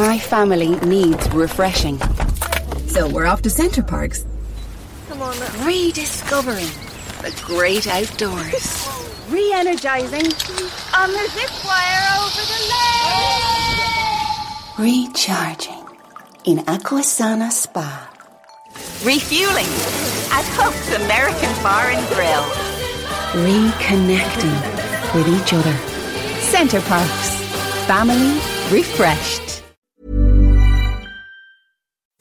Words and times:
My 0.00 0.18
family 0.18 0.76
needs 0.76 1.28
refreshing. 1.28 2.00
So 2.86 3.06
we're 3.06 3.26
off 3.26 3.42
to 3.42 3.50
Centre 3.50 3.82
Parks. 3.82 4.24
Come 5.10 5.20
on, 5.20 5.36
rediscovering 5.66 6.70
the 7.20 7.38
great 7.44 7.86
outdoors. 7.86 8.88
Re-energizing 9.28 10.24
on 10.96 11.10
the 11.12 11.28
zip 11.34 11.52
wire 11.66 12.16
over 12.16 12.42
the 12.48 12.60
lake. 12.72 13.84
Recharging 14.78 15.84
in 16.46 16.64
Aquasana 16.64 17.50
Spa. 17.52 18.08
Refueling 19.04 19.68
at 20.32 20.46
Hope's 20.56 20.94
American 21.04 21.62
Bar 21.62 21.90
and 21.90 22.08
Grill. 22.14 22.46
Reconnecting 23.44 24.58
with 25.14 25.28
each 25.28 25.52
other. 25.52 25.76
Center 26.40 26.80
Parks. 26.80 27.34
Family 27.86 28.40
refreshed. 28.70 29.49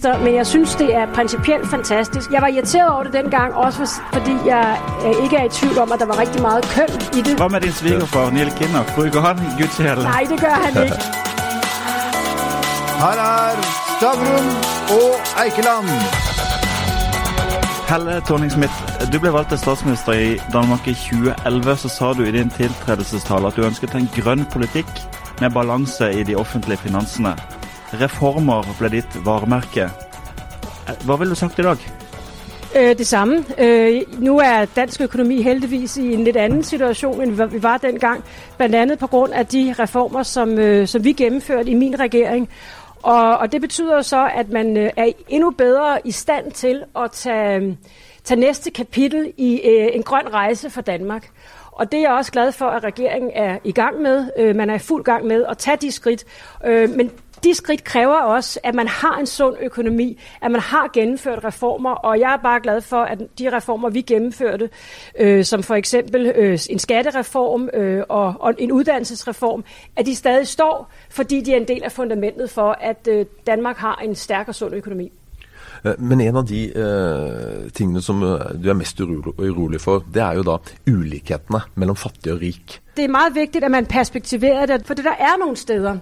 Så, 0.02 0.18
men 0.24 0.36
jeg 0.36 0.48
synes, 0.48 0.76
det 0.76 0.96
er 0.96 1.06
principielt 1.14 1.68
fantastisk. 1.68 2.32
Jeg 2.32 2.42
var 2.42 2.48
irriteret 2.48 2.90
over 2.90 3.04
det 3.04 3.14
dengang, 3.14 3.54
også 3.54 3.78
for, 3.78 3.86
fordi 4.14 4.36
jeg 4.46 4.80
øh, 5.06 5.24
ikke 5.24 5.36
er 5.38 5.44
i 5.44 5.50
tvivl 5.50 5.78
om, 5.78 5.92
at 5.92 6.00
der 6.00 6.06
var 6.06 6.20
rigtig 6.20 6.42
meget 6.42 6.64
køn 6.76 6.90
i 7.20 7.22
det. 7.28 7.38
Hvad 7.38 7.50
med 7.50 7.62
din 7.62 7.72
svigerfar, 7.72 8.30
Neil 8.30 8.52
Kinnock? 8.58 8.98
Rykker 8.98 9.22
han 9.22 9.38
guttehjælp? 9.60 10.00
Nej, 10.00 10.24
det 10.32 10.40
gør 10.40 10.56
han 10.66 10.84
ikke. 10.84 10.96
Her 13.04 13.16
er 13.32 13.62
Stavrum 13.96 14.48
og 14.98 15.10
Eikeland. 15.44 15.88
Helle 17.90 18.22
Thorning-Smith, 18.28 18.76
du 19.14 19.20
ble 19.20 19.34
valgt 19.34 19.50
til 19.50 19.58
statsminister 19.60 20.12
i 20.14 20.38
Danmark 20.54 20.88
i 20.88 20.94
2011. 20.94 21.76
Så 21.76 21.90
sa 21.90 22.06
du 22.06 22.24
i 22.24 22.32
din 22.32 22.50
tiltredelsestale 22.50 23.48
at 23.48 23.56
du 23.56 23.62
ønsket 23.62 23.94
en 23.96 24.10
grønn 24.18 24.46
politikk 24.54 24.88
med 25.42 25.50
balanse 25.50 26.14
i 26.20 26.24
de 26.24 26.36
offentlige 26.36 26.78
finansene. 26.78 27.36
Reformer 27.94 28.76
ble 28.78 28.90
ditt 28.90 29.26
varemerke. 29.26 29.90
Eh, 30.88 31.06
hva 31.06 31.16
ville 31.16 31.34
du 31.34 31.36
sagt 31.36 31.60
i 31.60 31.62
dag? 31.66 31.78
Øh, 32.76 32.98
det 32.98 33.08
samme. 33.08 33.46
Øh, 33.58 34.02
nu 34.20 34.40
er 34.40 34.66
dansk 34.76 35.02
økonomi 35.02 35.42
heldigvis 35.42 35.98
i 35.98 36.14
en 36.14 36.24
lidt 36.24 36.38
anden 36.38 36.64
situation, 36.64 37.22
end 37.22 37.50
vi 37.52 37.64
var 37.64 37.78
dengang. 37.78 38.24
Blandt 38.58 38.76
andet 38.76 39.00
på 39.00 39.08
grund 39.08 39.34
af 39.34 39.46
de 39.46 39.76
reformer, 39.80 40.24
som, 40.24 40.60
øh, 40.60 40.88
som 40.88 41.04
vi 41.04 41.14
gennemførte 41.14 41.72
i 41.72 41.74
min 41.74 42.00
regering. 42.00 42.50
Og, 43.04 43.38
og 43.38 43.52
det 43.52 43.62
betyder 43.62 43.96
jo 43.96 44.02
så, 44.02 44.30
at 44.36 44.50
man 44.50 44.78
øh, 44.78 44.90
er 44.98 45.12
endnu 45.28 45.52
bedre 45.52 46.00
i 46.06 46.12
stand 46.12 46.52
til 46.52 46.84
at 46.96 47.12
tage, 47.12 47.78
tage 48.24 48.40
næste 48.40 48.72
kapitel 48.72 49.34
i 49.38 49.62
øh, 49.66 49.88
en 49.94 50.04
grøn 50.04 50.34
rejse 50.34 50.70
for 50.70 50.82
Danmark. 50.82 51.30
Og 51.72 51.92
det 51.92 51.98
er 51.98 52.02
jeg 52.02 52.12
også 52.12 52.32
glad 52.32 52.52
for, 52.52 52.66
at 52.66 52.84
regeringen 52.84 53.32
er 53.36 53.58
i 53.64 53.72
gang 53.72 54.02
med. 54.02 54.30
Øh, 54.38 54.56
man 54.56 54.70
er 54.70 54.76
i 54.76 54.80
fuld 54.80 55.04
gang 55.04 55.26
med 55.26 55.46
at 55.50 55.58
tage 55.58 55.78
de 55.78 55.92
skridt. 55.92 56.26
Øh, 56.66 56.90
men 56.90 57.12
de 57.44 57.54
skridt 57.54 57.84
kræver 57.84 58.16
også, 58.16 58.60
at 58.64 58.76
man 58.76 58.88
har 58.88 59.18
en 59.18 59.26
sund 59.26 59.56
økonomi, 59.62 60.20
at 60.42 60.52
man 60.52 60.62
har 60.62 60.90
gennemført 60.94 61.44
reformer, 61.44 61.92
og 61.92 62.20
jeg 62.20 62.34
er 62.34 62.38
bare 62.38 62.60
glad 62.64 62.82
for, 62.82 63.02
at 63.02 63.20
de 63.40 63.56
reformer, 63.56 63.90
vi 63.90 64.02
gennemførte, 64.02 64.70
øh, 65.20 65.46
som 65.46 65.64
for 65.64 65.76
eksempel 65.76 66.32
øh, 66.36 66.60
en 66.70 66.80
skattereform 66.80 67.70
øh, 67.74 68.04
og, 68.10 68.34
og 68.40 68.54
en 68.58 68.72
uddannelsesreform, 68.72 69.64
at 69.96 70.06
de 70.06 70.16
stadig 70.16 70.48
står, 70.48 70.92
fordi 71.10 71.42
de 71.42 71.54
er 71.54 71.58
en 71.58 71.68
del 71.68 71.84
af 71.84 71.92
fundamentet 71.92 72.50
for, 72.50 72.78
at 72.82 73.08
øh, 73.08 73.26
Danmark 73.48 73.78
har 73.78 73.96
en 73.96 74.16
stærk 74.16 74.48
og 74.48 74.56
sund 74.56 74.76
økonomi. 74.76 75.12
Eh, 75.86 76.02
Men 76.02 76.22
en 76.22 76.36
av 76.36 76.44
de 76.44 76.72
uh, 76.76 77.70
tingene 77.72 78.02
som 78.02 78.24
uh, 78.24 78.64
du 78.64 78.70
er 78.70 78.74
mest 78.74 79.00
urolig, 79.00 79.40
urolig 79.40 79.82
for, 79.82 80.04
det 80.14 80.22
er 80.22 80.34
jo 80.34 80.44
da 80.44 80.58
ulikhetene 80.92 81.62
mellom 81.76 81.96
fattig 81.96 82.34
og 82.34 82.42
rik. 82.42 82.80
Det 82.98 83.06
er 83.06 83.10
meget 83.10 83.36
vigtigt, 83.36 83.64
at 83.64 83.72
man 83.72 83.86
perspektiverer 83.86 84.66
det, 84.66 84.86
for 84.86 84.94
det 84.94 85.06
der 85.06 85.18
er 85.20 85.38
nogle 85.40 85.56
steder, 85.58 85.98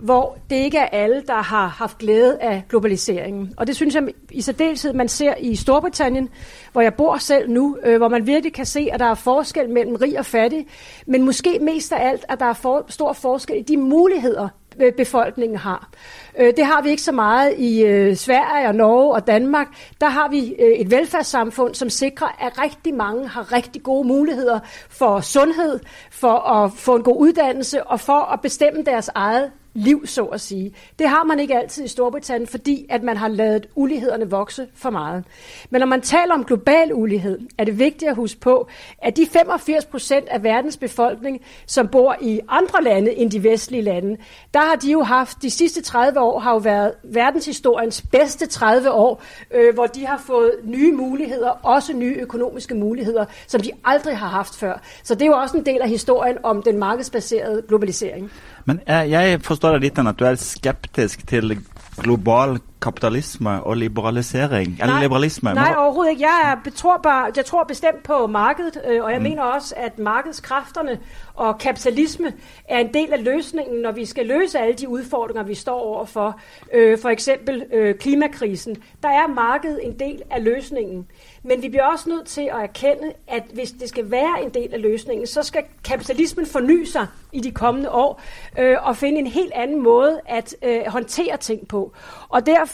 hvor 0.00 0.38
det 0.50 0.56
ikke 0.56 0.78
er 0.78 0.86
alle, 0.86 1.22
der 1.26 1.42
har 1.42 1.66
haft 1.66 1.98
glæde 1.98 2.38
af 2.40 2.62
globaliseringen. 2.68 3.54
Og 3.56 3.66
det 3.66 3.76
synes 3.76 3.94
jeg 3.94 4.08
i 4.30 4.40
særdeleshed, 4.40 4.92
man 4.92 5.08
ser 5.08 5.34
i 5.40 5.56
Storbritannien, 5.56 6.28
hvor 6.72 6.80
jeg 6.80 6.94
bor 6.94 7.16
selv 7.16 7.50
nu, 7.50 7.78
øh, 7.84 7.96
hvor 7.96 8.08
man 8.08 8.26
virkelig 8.26 8.52
kan 8.52 8.66
se, 8.66 8.88
at 8.92 9.00
der 9.00 9.06
er 9.06 9.14
forskel 9.14 9.70
mellem 9.70 9.94
rig 9.94 10.18
og 10.18 10.26
fattig, 10.26 10.66
men 11.06 11.22
måske 11.22 11.58
mest 11.60 11.92
af 11.92 12.08
alt, 12.08 12.24
at 12.28 12.40
der 12.40 12.46
er 12.46 12.52
for, 12.52 12.84
stor 12.88 13.12
forskel 13.12 13.56
i 13.56 13.62
de 13.62 13.76
muligheder, 13.76 14.48
befolkningen 14.96 15.58
har. 15.58 15.90
Øh, 16.38 16.52
det 16.56 16.64
har 16.64 16.82
vi 16.82 16.90
ikke 16.90 17.02
så 17.02 17.12
meget 17.12 17.54
i 17.58 17.82
øh, 17.82 18.16
Sverige 18.16 18.68
og 18.68 18.74
Norge 18.74 19.14
og 19.14 19.26
Danmark. 19.26 19.66
Der 20.00 20.08
har 20.08 20.28
vi 20.28 20.54
øh, 20.58 20.72
et 20.72 20.90
velfærdssamfund, 20.90 21.74
som 21.74 21.90
sikrer, 21.90 22.36
at 22.40 22.62
rigtig 22.62 22.94
mange 22.94 23.28
har 23.28 23.52
rigtig 23.52 23.82
gode 23.82 24.08
muligheder 24.08 24.60
for 24.90 25.20
sundhed, 25.20 25.80
for 26.10 26.38
at 26.38 26.72
få 26.72 26.96
en 26.96 27.02
god 27.02 27.16
uddannelse 27.20 27.84
og 27.84 28.00
for 28.00 28.32
at 28.32 28.40
bestemme 28.40 28.82
deres 28.82 29.10
eget 29.14 29.50
liv, 29.78 30.06
så 30.06 30.24
at 30.24 30.40
sige. 30.40 30.74
Det 30.98 31.08
har 31.08 31.24
man 31.24 31.40
ikke 31.40 31.58
altid 31.58 31.84
i 31.84 31.88
Storbritannien, 31.88 32.46
fordi 32.46 32.86
at 32.90 33.02
man 33.02 33.16
har 33.16 33.28
lavet 33.28 33.66
ulighederne 33.74 34.30
vokse 34.30 34.66
for 34.74 34.90
meget. 34.90 35.24
Men 35.70 35.78
når 35.78 35.86
man 35.86 36.00
taler 36.00 36.34
om 36.34 36.44
global 36.44 36.94
ulighed, 36.94 37.38
er 37.58 37.64
det 37.64 37.78
vigtigt 37.78 38.10
at 38.10 38.16
huske 38.16 38.40
på, 38.40 38.68
at 39.02 39.16
de 39.16 39.26
85 39.26 39.84
procent 39.84 40.28
af 40.28 40.42
verdens 40.42 40.76
befolkning, 40.76 41.40
som 41.66 41.88
bor 41.88 42.16
i 42.20 42.40
andre 42.48 42.82
lande 42.82 43.14
end 43.14 43.30
de 43.30 43.44
vestlige 43.44 43.82
lande, 43.82 44.16
der 44.54 44.60
har 44.60 44.76
de 44.76 44.92
jo 44.92 45.02
haft, 45.02 45.42
de 45.42 45.50
sidste 45.50 45.82
30 45.82 46.20
år 46.20 46.38
har 46.38 46.52
jo 46.52 46.58
været 46.58 46.92
verdenshistoriens 47.04 48.02
bedste 48.12 48.46
30 48.46 48.90
år, 48.90 49.22
øh, 49.50 49.74
hvor 49.74 49.86
de 49.86 50.06
har 50.06 50.18
fået 50.18 50.52
nye 50.64 50.92
muligheder, 50.92 51.50
også 51.50 51.92
nye 51.92 52.14
økonomiske 52.14 52.74
muligheder, 52.74 53.24
som 53.46 53.60
de 53.60 53.70
aldrig 53.84 54.16
har 54.16 54.28
haft 54.28 54.56
før. 54.56 54.82
Så 55.02 55.14
det 55.14 55.22
er 55.22 55.26
jo 55.26 55.36
også 55.36 55.56
en 55.56 55.66
del 55.66 55.80
af 55.80 55.88
historien 55.88 56.36
om 56.42 56.62
den 56.62 56.78
markedsbaserede 56.78 57.62
globalisering. 57.68 58.30
Men 58.68 58.82
jeg, 58.84 59.10
jeg 59.14 59.40
forstår 59.46 59.78
deg 59.78 59.88
dit 59.88 60.00
enn 60.00 60.10
at 60.10 60.18
du 60.20 60.26
er 60.28 60.40
skeptisk 60.40 61.24
til 61.28 61.56
global 61.98 62.58
kapitalisme 62.80 63.62
og 63.62 63.76
liberalisering. 63.76 64.68
Eller 64.80 64.86
nej, 64.86 65.02
liberalisme. 65.02 65.54
Nej, 65.54 65.74
overhovedet 65.78 66.10
ikke. 66.10 66.22
Jeg, 66.22 66.58
er, 66.66 66.70
tror 66.70 67.00
bare, 67.02 67.32
jeg 67.36 67.44
tror 67.44 67.64
bestemt 67.64 68.02
på 68.02 68.26
markedet, 68.26 68.80
øh, 68.88 69.04
og 69.04 69.10
jeg 69.10 69.18
mm. 69.18 69.22
mener 69.22 69.42
også, 69.42 69.74
at 69.76 69.98
markedskræfterne 69.98 70.98
og 71.34 71.58
kapitalisme 71.58 72.32
er 72.68 72.78
en 72.78 72.94
del 72.94 73.12
af 73.12 73.24
løsningen, 73.24 73.82
når 73.82 73.92
vi 73.92 74.04
skal 74.04 74.26
løse 74.26 74.58
alle 74.58 74.74
de 74.74 74.88
udfordringer, 74.88 75.42
vi 75.42 75.54
står 75.54 75.80
overfor. 75.80 76.40
Øh, 76.74 76.98
for 76.98 77.08
eksempel 77.08 77.64
øh, 77.72 77.94
klimakrisen. 77.94 78.76
Der 79.02 79.08
er 79.08 79.26
markedet 79.26 79.80
en 79.82 79.98
del 79.98 80.22
af 80.30 80.44
løsningen. 80.44 81.06
Men 81.42 81.62
vi 81.62 81.68
bliver 81.68 81.84
også 81.84 82.08
nødt 82.08 82.26
til 82.26 82.42
at 82.42 82.62
erkende, 82.62 83.12
at 83.28 83.42
hvis 83.54 83.70
det 83.70 83.88
skal 83.88 84.10
være 84.10 84.42
en 84.42 84.50
del 84.50 84.74
af 84.74 84.82
løsningen, 84.82 85.26
så 85.26 85.42
skal 85.42 85.62
kapitalismen 85.84 86.46
forny 86.46 86.84
sig 86.84 87.06
i 87.32 87.40
de 87.40 87.50
kommende 87.50 87.90
år 87.90 88.22
øh, 88.58 88.76
og 88.82 88.96
finde 88.96 89.18
en 89.18 89.26
helt 89.26 89.52
anden 89.54 89.82
måde 89.82 90.20
at 90.26 90.54
øh, 90.62 90.80
håndtere 90.86 91.36
ting 91.36 91.68
på. 91.68 91.92
Og 92.28 92.46
derfor 92.46 92.67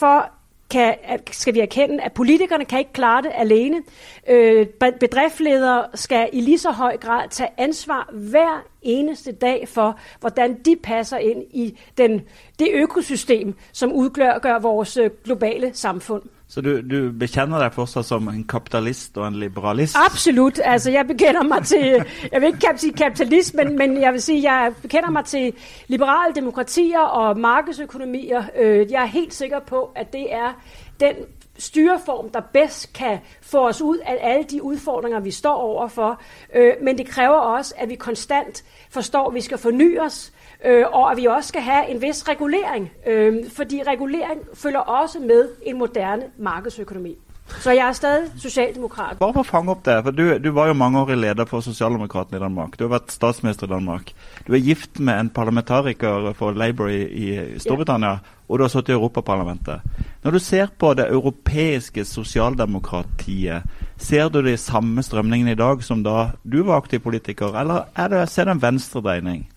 kan, 0.69 0.95
skal 1.31 1.53
vi 1.53 1.59
erkende, 1.59 2.03
at 2.03 2.13
politikerne 2.13 2.65
kan 2.65 2.79
ikke 2.79 2.93
klare 2.93 3.21
det 3.21 3.31
alene. 3.35 3.83
Øh, 4.27 4.67
bedriftledere 4.99 5.85
skal 5.93 6.29
i 6.33 6.41
lige 6.41 6.59
så 6.59 6.71
høj 6.71 6.97
grad 6.97 7.29
tage 7.29 7.49
ansvar 7.57 8.09
hver 8.13 8.63
eneste 8.81 9.31
dag 9.31 9.67
for, 9.67 9.99
hvordan 10.19 10.59
de 10.59 10.75
passer 10.83 11.17
ind 11.17 11.43
i 11.51 11.79
den, 11.97 12.21
det 12.59 12.69
økosystem, 12.73 13.55
som 13.71 13.93
udgør 13.93 14.39
gør 14.39 14.59
vores 14.59 14.97
øh, 14.97 15.09
globale 15.23 15.71
samfund. 15.73 16.23
Så 16.47 16.61
du, 16.61 16.81
du 16.81 17.11
bekender 17.11 17.59
dig 17.59 17.73
fortsat 17.73 18.05
som 18.05 18.27
en 18.27 18.43
kapitalist 18.43 19.17
og 19.17 19.27
en 19.27 19.35
liberalist? 19.35 19.95
Absolut. 20.05 20.59
Altså, 20.63 20.91
jeg 20.91 21.07
bekender 21.07 21.43
mig 21.43 21.63
til, 21.63 22.05
jeg 22.31 22.41
vil 22.41 22.47
ikke 22.47 22.67
sige 22.77 22.93
kapitalist, 22.93 23.55
men, 23.55 23.77
men 23.77 24.01
jeg 24.01 24.13
vil 24.13 24.21
sige, 24.21 24.51
jeg 24.51 24.73
bekender 24.81 25.09
mig 25.09 25.25
til 25.25 25.53
liberale 25.87 26.35
demokratier 26.35 26.99
og 26.99 27.39
markedsøkonomier. 27.39 28.43
Øh, 28.59 28.91
jeg 28.91 29.01
er 29.01 29.07
helt 29.07 29.33
sikker 29.33 29.59
på, 29.59 29.91
at 29.95 30.13
det 30.13 30.33
er 30.33 30.61
den 30.99 31.15
styreform, 31.57 32.29
der 32.29 32.39
bedst 32.39 32.93
kan 32.93 33.19
få 33.41 33.67
os 33.67 33.81
ud 33.81 33.97
af 33.97 34.17
alle 34.21 34.43
de 34.43 34.63
udfordringer, 34.63 35.19
vi 35.19 35.31
står 35.31 35.53
overfor. 35.53 36.21
Øh, 36.53 36.73
men 36.81 36.97
det 36.97 37.07
kræver 37.07 37.37
også, 37.37 37.73
at 37.77 37.89
vi 37.89 37.95
konstant 37.95 38.63
forstår, 38.89 39.27
at 39.27 39.33
vi 39.33 39.41
skal 39.41 39.57
forny 39.57 39.99
os, 39.99 40.33
øh, 40.65 40.85
og 40.91 41.11
at 41.11 41.17
vi 41.17 41.25
også 41.25 41.47
skal 41.47 41.61
have 41.61 41.87
en 41.87 42.01
vis 42.01 42.29
regulering. 42.29 42.91
Øh, 43.07 43.49
fordi 43.49 43.83
regulering 43.83 44.41
følger 44.53 44.79
også 44.79 45.19
med 45.19 45.49
en 45.61 45.77
moderne 45.77 46.31
markedsøkonomi. 46.37 47.17
Så 47.59 47.71
jeg 47.71 47.87
er 47.87 47.93
stadig 47.97 48.29
socialdemokrat. 48.41 49.17
Bare 49.19 49.33
for 49.33 49.39
at 49.39 49.45
fange 49.45 49.71
op 49.71 49.85
det, 49.85 50.03
for 50.03 50.11
du, 50.11 50.37
du 50.37 50.51
var 50.51 50.67
jo 50.67 50.73
mangeårig 50.73 51.17
leder 51.17 51.45
for 51.45 51.59
Socialdemokraten 51.59 52.37
i 52.37 52.39
Danmark. 52.39 52.79
Du 52.79 52.83
har 52.83 52.89
været 52.89 53.11
statsminister 53.11 53.67
i 53.67 53.69
Danmark. 53.69 54.11
Du 54.47 54.53
er 54.53 54.59
gift 54.59 54.99
med 54.99 55.19
en 55.19 55.29
parlamentariker 55.29 56.33
for 56.33 56.51
Labour 56.51 56.87
i, 56.87 57.03
i 57.03 57.59
Storbritannia, 57.59 58.09
ja. 58.09 58.17
og 58.49 58.59
du 58.59 58.63
har 58.63 58.69
sittet 58.69 58.93
i 58.93 58.97
Europaparlamentet. 58.97 59.81
Når 60.23 60.31
du 60.31 60.39
ser 60.39 60.67
på 60.79 60.93
det 60.93 61.07
europeiske 61.09 62.05
sosialdemokratiet, 62.05 63.63
ser 63.97 64.29
du 64.29 64.41
de 64.41 64.57
samme 64.57 65.03
strømningene 65.03 65.51
i 65.51 65.59
dag 65.59 65.83
som 65.83 66.03
da 66.03 66.31
du 66.43 66.63
var 66.63 66.77
aktiv 66.77 66.99
politiker, 66.99 67.59
eller 67.59 67.89
er 67.95 68.07
det, 68.07 68.29
ser 68.29 68.45
du 68.45 68.51
en 68.51 68.61
venstredrejning? 68.61 69.47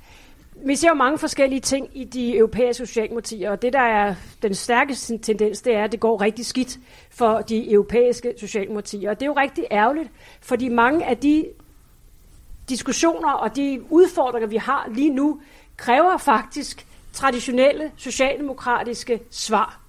Vi 0.65 0.77
ser 0.77 0.89
jo 0.89 0.95
mange 0.95 1.19
forskellige 1.19 1.61
ting 1.61 1.89
i 1.95 2.05
de 2.05 2.37
europæiske 2.37 2.87
socialdemokratier, 2.87 3.51
og 3.51 3.63
det, 3.63 3.73
der 3.73 3.81
er 3.81 4.15
den 4.43 4.55
stærkeste 4.55 5.19
tendens, 5.19 5.63
det 5.63 5.75
er, 5.75 5.85
at 5.85 5.93
det 5.93 6.01
går 6.01 6.21
rigtig 6.21 6.47
skidt 6.47 6.79
for 7.11 7.41
de 7.41 7.73
europæiske 7.73 8.35
socialdemokratier. 8.37 9.11
Og 9.11 9.21
det 9.21 9.23
er 9.23 9.31
jo 9.31 9.37
rigtig 9.37 9.67
ærgerligt, 9.71 10.11
fordi 10.41 10.69
mange 10.69 11.07
af 11.07 11.17
de 11.17 11.45
diskussioner 12.69 13.33
og 13.33 13.57
de 13.57 13.83
udfordringer, 13.91 14.49
vi 14.49 14.57
har 14.57 14.89
lige 14.95 15.11
nu, 15.11 15.41
kræver 15.77 16.17
faktisk 16.17 16.87
traditionelle 17.13 17.91
socialdemokratiske 17.97 19.21
svar. 19.31 19.81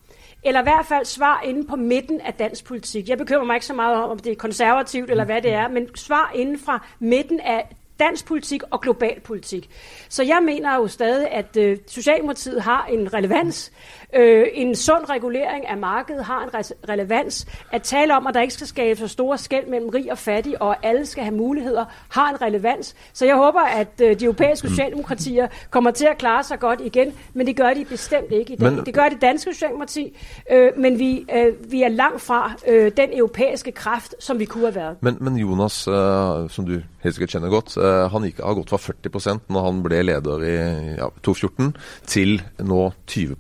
Eller 0.44 0.60
i 0.60 0.63
hvert 0.63 0.86
fald 0.86 1.06
svar 1.06 1.42
inden 1.45 1.68
på 1.68 1.75
midten 1.75 2.21
af 2.21 2.33
dansk 2.33 2.66
politik. 2.66 3.10
Jeg 3.10 3.18
bekymrer 3.18 3.45
mig 3.45 3.56
ikke 3.56 3.66
så 3.66 3.74
meget 3.74 4.04
om, 4.04 4.10
om 4.10 4.19
det 4.19 4.31
er 4.31 4.36
konservativt 4.36 5.12
eller 5.12 5.25
hvad 5.25 5.42
det 5.42 5.54
er, 5.54 5.68
men 5.68 5.95
svar 5.95 6.31
inden 6.36 6.60
fra 6.60 6.86
midten 7.00 7.39
af 7.39 7.75
dansk 8.00 8.25
politik 8.25 8.63
og 8.72 8.81
global 8.81 9.19
politik. 9.19 9.69
Så 10.10 10.24
jeg 10.24 10.40
mener 10.46 10.75
jo 10.75 10.88
stadig, 10.88 11.31
at 11.31 11.57
øh, 11.57 11.78
Socialdemokratiet 11.88 12.62
har 12.62 12.86
en 12.86 13.13
relevans. 13.13 13.72
Øh, 14.16 14.46
en 14.54 14.75
sund 14.75 15.10
regulering 15.10 15.68
af 15.68 15.78
markedet 15.78 16.25
har 16.25 16.44
en 16.44 16.50
re- 16.50 16.90
relevans. 16.90 17.48
At 17.72 17.84
tale 17.84 18.18
om, 18.18 18.28
at 18.28 18.34
der 18.34 18.42
ikke 18.42 18.54
skal 18.54 18.68
skabes 18.68 19.00
så 19.00 19.07
store 19.07 19.38
skæld 19.38 19.68
mellem 19.68 19.90
rig 19.90 20.12
og 20.12 20.18
fattig, 20.18 20.62
og 20.62 20.72
at 20.72 20.78
alle 20.84 21.06
skal 21.06 21.24
have 21.24 21.36
muligheder, 21.36 21.86
har 22.10 22.30
en 22.30 22.42
relevans. 22.42 22.96
Så 23.13 23.25
jeg 23.25 23.36
håber, 23.36 23.60
at 23.60 24.02
øh, 24.02 24.19
de 24.19 24.25
europæiske 24.25 24.68
mm. 24.68 24.69
socialdemokratier 24.69 25.48
kommer 25.69 25.92
til 25.92 26.06
at 26.06 26.18
klare 26.18 26.44
sig 26.44 26.60
godt 26.60 26.81
igen, 26.81 27.13
men 27.34 27.48
det 27.48 27.56
gør 27.56 27.74
de 27.74 27.86
bestemt 27.86 28.31
ikke 28.31 28.54
i 28.54 28.56
dag. 28.56 28.74
Men, 28.74 28.86
det 28.86 28.94
gør 28.94 29.10
det 29.10 29.22
danske 29.22 29.54
socialdemokrati, 29.54 30.18
øh, 30.52 30.72
men 30.78 31.00
vi, 31.00 31.25
øh, 31.36 31.72
vi 31.72 31.84
er 31.84 31.88
langt 31.90 32.22
fra 32.22 32.54
øh, 32.68 32.92
den 32.98 33.10
europæiske 33.13 33.72
kraft, 33.72 34.16
som 34.19 34.40
vi 34.40 34.45
kunne 34.45 34.63
have 34.63 34.75
været. 34.75 34.98
Men, 35.02 35.18
men 35.19 35.36
Jonas, 35.36 35.88
øh, 35.88 36.50
som 36.50 36.66
du 36.66 36.80
helt 37.04 37.16
sikkert 37.16 37.36
kjenner 37.36 37.54
godt, 37.54 37.75
eh, 37.80 38.06
han 38.12 38.25
gikk, 38.28 38.42
har 38.44 38.57
gått 38.57 38.74
fra 38.74 38.80
40% 38.81 39.51
når 39.54 39.68
han 39.68 39.84
ble 39.86 40.01
leder 40.07 40.46
i 40.48 40.56
ja, 41.00 41.10
2014, 41.25 41.74
til 42.10 42.40
nå 42.60 42.81
20 43.10 43.38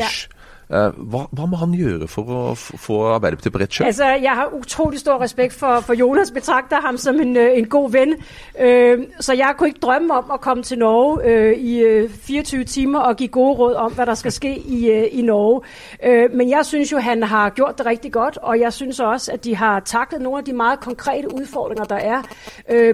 ish. 0.00 0.26
Ja. 0.70 0.88
Hva, 0.96 1.26
hva 1.30 1.46
må 1.46 1.56
han 1.60 1.74
gjøre 1.78 2.08
for 2.10 2.26
å 2.26 2.38
få 2.58 2.96
Arbeiderpartiet 3.14 3.52
på 3.54 3.60
rett 3.62 3.76
kjøl? 3.76 3.86
Altså, 3.86 4.08
jeg 4.18 4.34
har 4.34 4.54
utrolig 4.54 4.98
stor 4.98 5.20
respekt 5.22 5.54
for, 5.54 5.80
for 5.86 5.94
Jonas, 5.94 6.30
betrakter 6.34 6.80
ham 6.82 6.98
som 6.98 7.20
en, 7.20 7.36
øh, 7.36 7.58
en 7.58 7.68
god 7.68 7.90
venn. 7.90 8.14
Uh, 8.58 9.04
så 9.20 9.32
jeg 9.32 9.54
kunne 9.58 9.68
ikke 9.68 9.80
drømme 9.80 10.14
om 10.14 10.32
å 10.34 10.40
komme 10.42 10.66
til 10.66 10.78
Norge 10.82 11.22
uh, 11.22 11.52
i 11.54 12.02
uh, 12.02 12.10
24 12.26 12.64
timer 12.64 13.06
og 13.06 13.22
gi 13.22 13.26
gode 13.26 13.58
råd 13.60 13.78
om 13.84 13.94
hva 13.94 14.08
der 14.10 14.18
skal 14.18 14.34
skje 14.34 14.56
i, 14.58 14.80
i 15.06 15.22
Norge. 15.22 15.62
Uh, 16.02 16.34
men 16.34 16.50
jeg 16.50 16.66
syns 16.66 16.92
jo 16.92 16.98
han 16.98 17.22
har 17.22 17.54
gjort 17.54 17.78
det 17.78 17.86
riktig 17.86 18.12
godt, 18.12 18.38
og 18.42 18.60
jeg 18.60 18.72
syns 18.72 19.00
også 19.00 19.32
at 19.38 19.44
de 19.44 19.54
har 19.54 19.80
taklet 19.86 20.22
noen 20.22 20.42
av 20.42 20.46
de 20.46 20.52
meget 20.52 20.80
konkrete 20.80 21.30
utfordringer 21.30 21.84
der 21.84 21.96
er, 21.96 22.22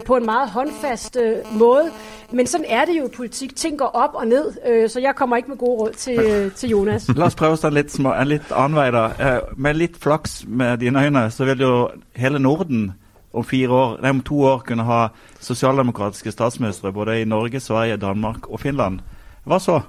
på 0.06 0.16
en 0.16 0.24
meget 0.24 0.48
håndfast 0.48 1.16
måte. 1.56 1.90
Men 2.32 2.46
sånn 2.48 2.64
er 2.68 2.86
det 2.88 2.96
jo 2.96 3.06
i 3.06 3.12
politikk. 3.12 3.54
Ting 3.56 3.76
går 3.78 3.92
opp 3.96 4.14
og 4.16 4.26
ned, 4.28 4.88
så 4.88 5.00
jeg 5.00 5.14
kommer 5.16 5.36
ikke 5.36 5.52
med 5.52 5.58
gode 5.60 5.82
råd 5.82 5.92
til, 6.00 6.50
til 6.56 6.70
Jonas. 6.70 7.08
La 7.16 7.28
oss 7.28 7.36
prøve 7.36 7.56
oss 7.62 7.70
en 7.70 7.76
litt, 7.76 7.92
små, 7.92 8.12
en 8.14 8.28
litt 8.28 8.50
annen 8.50 8.78
vei, 8.78 8.88
da. 8.94 9.04
Eh, 9.18 9.54
med 9.56 9.78
litt 9.78 9.96
flaks 10.00 10.42
med 10.46 10.80
dine 10.82 11.04
øyne, 11.04 11.30
så 11.30 11.46
vil 11.46 11.62
jo 11.62 11.74
hele 12.18 12.38
Norden 12.42 12.92
om 13.32 13.44
fire 13.44 13.70
år, 13.70 14.00
nei, 14.02 14.10
om 14.10 14.20
to 14.20 14.42
år 14.44 14.64
kunne 14.66 14.84
ha 14.84 15.08
sosialdemokratiske 15.40 16.32
statsministre 16.32 16.92
både 16.92 17.20
i 17.20 17.24
Norge, 17.24 17.60
Sverige, 17.60 17.96
Danmark 17.96 18.48
og 18.50 18.60
Finland. 18.60 19.00
Hva 19.44 19.58
så? 19.58 19.80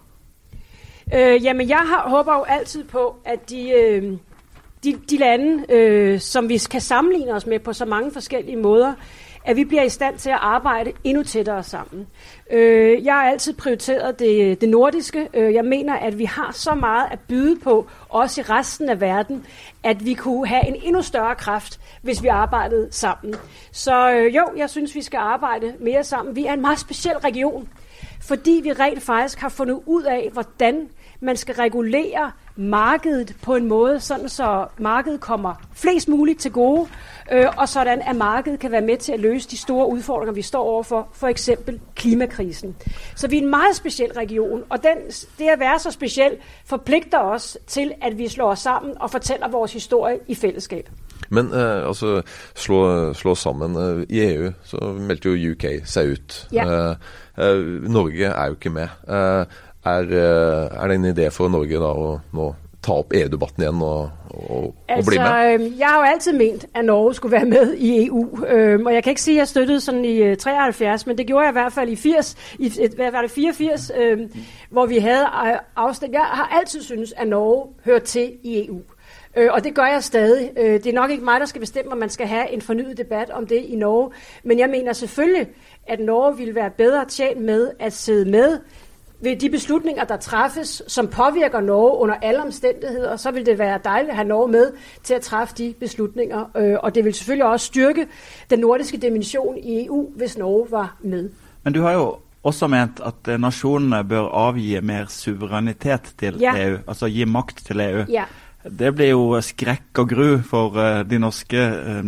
Øh, 1.14 1.44
jamen, 1.44 1.70
jeg 1.70 1.84
har, 1.90 2.10
håper 2.10 2.34
jo 2.34 2.44
altid 2.44 2.84
på, 2.84 3.16
at 3.26 3.50
de, 3.50 3.72
øh, 3.72 4.14
de, 4.84 5.00
de 5.10 5.18
lande, 5.18 5.66
øh, 5.70 6.20
som 6.20 6.50
vi 6.50 6.58
kan 6.58 6.82
sammenligne 6.82 7.34
os 7.34 7.46
med 7.46 7.60
på 7.60 7.74
så 7.74 7.86
mange 7.86 8.12
forskellige 8.12 8.58
måder, 8.58 8.94
at 9.46 9.56
vi 9.56 9.64
bliver 9.66 9.84
i 9.84 9.90
stand 9.90 10.18
til 10.18 10.30
at 10.30 10.38
arbejde 10.42 10.92
endnu 11.04 11.24
tættere 11.24 11.64
sammen. 11.64 12.08
Øh, 12.52 13.06
jeg 13.06 13.14
har 13.14 13.24
altid 13.24 13.54
prioriteret 13.54 14.20
det, 14.20 14.62
det 14.62 14.70
nordiske. 14.70 15.30
Øh, 15.34 15.54
jeg 15.54 15.66
mener, 15.66 15.94
at 15.94 16.18
vi 16.18 16.26
har 16.26 16.52
så 16.52 16.76
meget 16.76 17.08
at 17.12 17.20
byde 17.20 17.60
på, 17.60 17.88
også 18.10 18.42
i 18.42 18.44
resten 18.44 18.90
af 18.90 19.02
verden, 19.02 19.46
at 19.84 20.06
vi 20.06 20.14
kunne 20.14 20.48
have 20.48 20.68
en 20.68 20.76
endnu 20.84 21.02
større 21.02 21.36
kraft, 21.36 21.80
hvis 22.02 22.24
vi 22.24 22.28
arbejdede 22.28 22.88
sammen. 22.92 23.36
Så 23.72 24.12
øh, 24.12 24.36
jo, 24.36 24.44
jeg 24.58 24.70
synes, 24.70 24.96
vi 24.96 25.02
skal 25.02 25.18
arbejde 25.18 25.74
mere 25.80 26.04
sammen. 26.04 26.36
Vi 26.36 26.46
er 26.46 26.54
en 26.54 26.62
meget 26.62 26.80
speciel 26.80 27.18
region, 27.18 27.70
fordi 28.22 28.60
vi 28.64 28.72
rent 28.72 29.04
faktisk 29.04 29.40
har 29.40 29.50
fundet 29.50 29.80
ud 29.86 30.04
af, 30.04 30.30
hvordan 30.34 30.90
man 31.24 31.38
skal 31.38 31.56
regulere 31.56 32.32
markedet 32.56 33.36
på 33.42 33.56
en 33.56 33.68
måde, 33.68 34.00
sådan 34.00 34.30
så 34.30 34.66
markedet 34.78 35.20
kommer 35.20 35.56
flest 35.74 36.10
muligt 36.10 36.40
til 36.40 36.52
gode, 36.52 36.88
øh, 37.32 37.46
og 37.58 37.70
sådan 37.70 38.02
at 38.02 38.16
markedet 38.16 38.60
kan 38.60 38.72
være 38.72 38.82
med 38.82 38.98
til 38.98 39.12
at 39.12 39.20
løse 39.20 39.50
de 39.50 39.58
store 39.58 39.90
udfordringer, 39.90 40.34
vi 40.34 40.42
står 40.42 40.64
overfor, 40.64 41.08
for 41.14 41.28
eksempel 41.28 41.80
klimakrisen. 41.96 42.76
Så 43.16 43.28
vi 43.28 43.38
er 43.38 43.42
en 43.42 43.50
meget 43.50 43.76
speciel 43.76 44.12
region, 44.14 44.64
og 44.70 44.84
den, 44.84 44.98
det 45.40 45.48
at 45.48 45.60
være 45.60 45.80
så 45.80 45.92
speciel 45.92 46.32
forpligter 46.66 47.20
os 47.20 47.58
til, 47.68 47.92
at 48.02 48.18
vi 48.18 48.28
slår 48.28 48.52
os 48.52 48.60
sammen 48.60 48.94
og 49.00 49.12
fortæller 49.12 49.50
vores 49.50 49.74
historie 49.74 50.20
i 50.28 50.36
fællesskab. 50.36 50.90
Men 51.30 51.54
eh, 51.54 51.88
altså, 51.88 52.22
slå, 52.56 53.14
slå 53.14 53.36
sammen. 53.36 54.00
Eh, 54.00 54.06
I 54.10 54.34
EU 54.34 54.52
så 54.64 54.78
meldte 55.00 55.30
jo 55.30 55.52
UK 55.52 55.66
seg 55.86 56.12
ut. 56.12 56.48
Ja. 56.54 56.96
Eh, 57.38 57.66
Norge 57.90 58.26
er 58.26 58.46
jo 58.46 58.52
ikke 58.52 58.70
med. 58.70 58.88
Eh, 59.10 59.46
er, 59.86 60.00
eh, 60.00 60.84
er 60.84 60.88
det 60.88 60.96
en 60.96 61.06
idé 61.06 61.30
for 61.30 61.48
Norge 61.48 61.80
da 61.80 61.92
å 61.94 62.20
nå 62.34 62.54
ta 62.84 62.98
opp 63.00 63.14
EU-debatten 63.16 63.64
igjen 63.64 63.82
og, 63.82 64.10
og, 64.30 64.76
altså, 64.88 65.00
og 65.00 65.06
bli 65.08 65.18
med? 65.18 65.54
øhm, 65.54 65.80
Jeg 65.80 65.88
har 65.88 65.98
jo 65.98 66.12
altid 66.12 66.34
ment, 66.34 66.66
at 66.76 66.86
Norge 66.86 67.14
skulle 67.14 67.32
være 67.32 67.46
med 67.46 67.74
i 67.74 68.06
EU. 68.06 68.46
Øhm, 68.48 68.86
og 68.86 68.94
jeg 68.94 69.04
kan 69.04 69.12
ikke 69.12 69.22
sige, 69.22 69.36
at 69.36 69.40
jeg 69.40 69.48
støttede 69.48 69.82
sådan 69.82 70.06
i 70.06 70.18
øh, 70.18 70.38
73, 70.38 71.08
men 71.08 71.18
det 71.18 71.28
gjorde 71.28 71.44
jeg 71.46 71.52
i 71.52 71.60
hvert 71.60 71.74
fald 71.74 71.90
i 71.90 71.96
80, 71.96 72.36
i, 72.60 72.72
hvad 72.96 73.12
var 73.12 73.22
det, 73.22 73.32
84, 73.32 73.92
øhm, 73.98 74.32
hvor 74.70 74.86
vi 74.86 74.98
havde 74.98 75.24
øh, 75.48 75.58
afstemning. 75.76 76.14
Jeg 76.14 76.22
har 76.32 76.58
altid 76.60 76.82
synes, 76.82 77.14
at 77.18 77.28
Norge 77.28 77.68
hører 77.86 78.00
til 78.00 78.32
i 78.44 78.68
EU. 78.68 78.82
Øh, 79.36 79.50
og 79.52 79.64
det 79.64 79.76
gør 79.76 79.86
jeg 79.86 80.04
stadig. 80.04 80.52
Øh, 80.58 80.74
det 80.74 80.88
er 80.88 80.94
nok 80.94 81.12
ikke 81.12 81.24
mig, 81.24 81.40
der 81.40 81.46
skal 81.46 81.60
bestemme, 81.60 81.92
om 81.92 81.98
man 81.98 82.10
skal 82.10 82.28
have 82.28 82.52
en 82.52 82.62
fornyet 82.62 82.98
debat 82.98 83.30
om 83.30 83.48
det 83.48 83.56
i 83.56 83.76
Norge. 83.76 84.12
Men 84.44 84.60
jeg 84.60 84.70
mener 84.70 84.94
selvfølgelig, 84.94 85.48
at 85.88 86.00
Norge 86.00 86.38
ville 86.38 86.56
være 86.56 86.70
bedre 86.70 87.06
tjent 87.06 87.42
med 87.42 87.72
at 87.80 87.94
sidde 87.94 88.32
med 88.32 88.60
ved 89.24 89.36
de 89.36 89.50
beslutninger, 89.50 90.04
der 90.04 90.18
træffes, 90.18 90.82
som 90.88 91.08
påvirker 91.08 91.62
Norge 91.62 91.98
under 91.98 92.16
alle 92.22 92.42
omstændigheder, 92.42 93.16
så 93.16 93.32
vil 93.32 93.46
det 93.46 93.60
være 93.60 93.80
dejligt 93.84 94.10
at 94.10 94.16
have 94.16 94.28
Norge 94.28 94.52
med 94.52 94.72
til 95.04 95.14
at 95.14 95.22
træffe 95.22 95.56
de 95.58 95.74
beslutninger. 95.80 96.52
Øh, 96.58 96.76
og 96.84 96.96
det 96.96 97.06
vil 97.06 97.14
selvfølgelig 97.14 97.46
også 97.46 97.66
styrke 97.66 98.08
den 98.50 98.60
nordiske 98.60 98.98
dimension 98.98 99.58
i 99.58 99.86
EU, 99.86 100.10
hvis 100.16 100.38
Norge 100.38 100.68
var 100.72 100.98
med. 101.02 101.30
Men 101.64 101.74
du 101.74 101.82
har 101.82 101.92
jo 101.92 102.16
også 102.44 102.68
ment 102.68 103.00
at 103.06 103.28
eh, 103.34 103.40
nasjonene 103.40 104.04
bør 104.04 104.28
avgi 104.28 104.80
mer 104.82 105.06
suverenitet 105.10 106.14
til 106.20 106.40
Ja. 106.40 106.68
EU, 106.68 106.78
altså 106.88 107.08
gi 107.08 107.26
makt 107.26 107.66
til 107.66 107.80
EU. 107.80 108.04
Ja. 108.10 108.24
Det 108.80 108.94
blir 108.96 109.10
jo 109.12 109.42
skrekk 109.42 110.00
og 110.00 110.10
gru 110.10 110.38
for 110.48 110.78
eh, 110.80 111.04
de 111.10 111.20
norske 111.20 111.58
eh, 111.58 112.04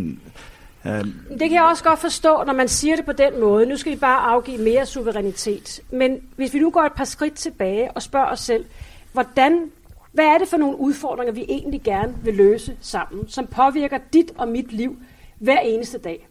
Øhm. 0.87 1.13
Det 1.29 1.39
kan 1.39 1.51
jeg 1.51 1.63
også 1.63 1.83
godt 1.83 1.99
forstå, 1.99 2.43
når 2.47 2.53
man 2.53 2.67
siger 2.67 2.95
det 2.95 3.05
på 3.05 3.11
den 3.11 3.39
måde. 3.39 3.65
Nu 3.65 3.77
skal 3.77 3.91
vi 3.91 3.97
bare 3.97 4.19
afgive 4.19 4.57
mere 4.57 4.85
suverænitet. 4.85 5.81
Men 5.89 6.21
hvis 6.35 6.53
vi 6.53 6.59
nu 6.59 6.69
går 6.69 6.81
et 6.81 6.93
par 6.93 7.03
skridt 7.03 7.33
tilbage 7.33 7.91
og 7.91 8.01
spørger 8.01 8.27
os 8.27 8.39
selv, 8.39 8.65
hvordan, 9.13 9.71
hvad 10.11 10.25
er 10.25 10.37
det 10.37 10.47
for 10.47 10.57
nogle 10.57 10.79
udfordringer, 10.79 11.33
vi 11.33 11.45
egentlig 11.49 11.81
gerne 11.83 12.15
vil 12.23 12.33
løse 12.33 12.77
sammen, 12.81 13.30
som 13.30 13.47
påvirker 13.47 13.97
dit 14.13 14.31
og 14.37 14.47
mit 14.47 14.73
liv 14.73 14.97
hver 15.39 15.59
eneste 15.59 15.97
dag? 15.97 16.27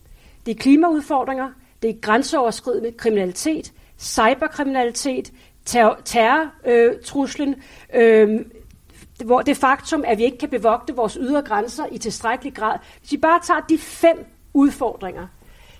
Det 0.46 0.52
er 0.56 0.60
klimaudfordringer, 0.60 1.48
det 1.82 1.90
er 1.90 1.94
grænseoverskridende 2.00 2.92
kriminalitet, 2.92 3.72
cyberkriminalitet, 3.98 5.32
terror, 5.64 5.98
terrortruslen, 6.04 7.54
øh, 7.94 8.20
øhm, 8.20 8.50
hvor 9.24 9.42
det 9.42 9.56
faktum, 9.56 10.04
at 10.06 10.18
vi 10.18 10.24
ikke 10.24 10.38
kan 10.38 10.48
bevogte 10.48 10.96
vores 10.96 11.18
ydre 11.20 11.42
grænser 11.42 11.84
i 11.92 11.98
tilstrækkelig 11.98 12.54
grad. 12.54 12.78
Hvis 13.00 13.12
vi 13.12 13.16
bare 13.16 13.40
tager 13.42 13.60
de 13.60 13.78
fem 13.78 14.33
udfordringer, 14.54 15.26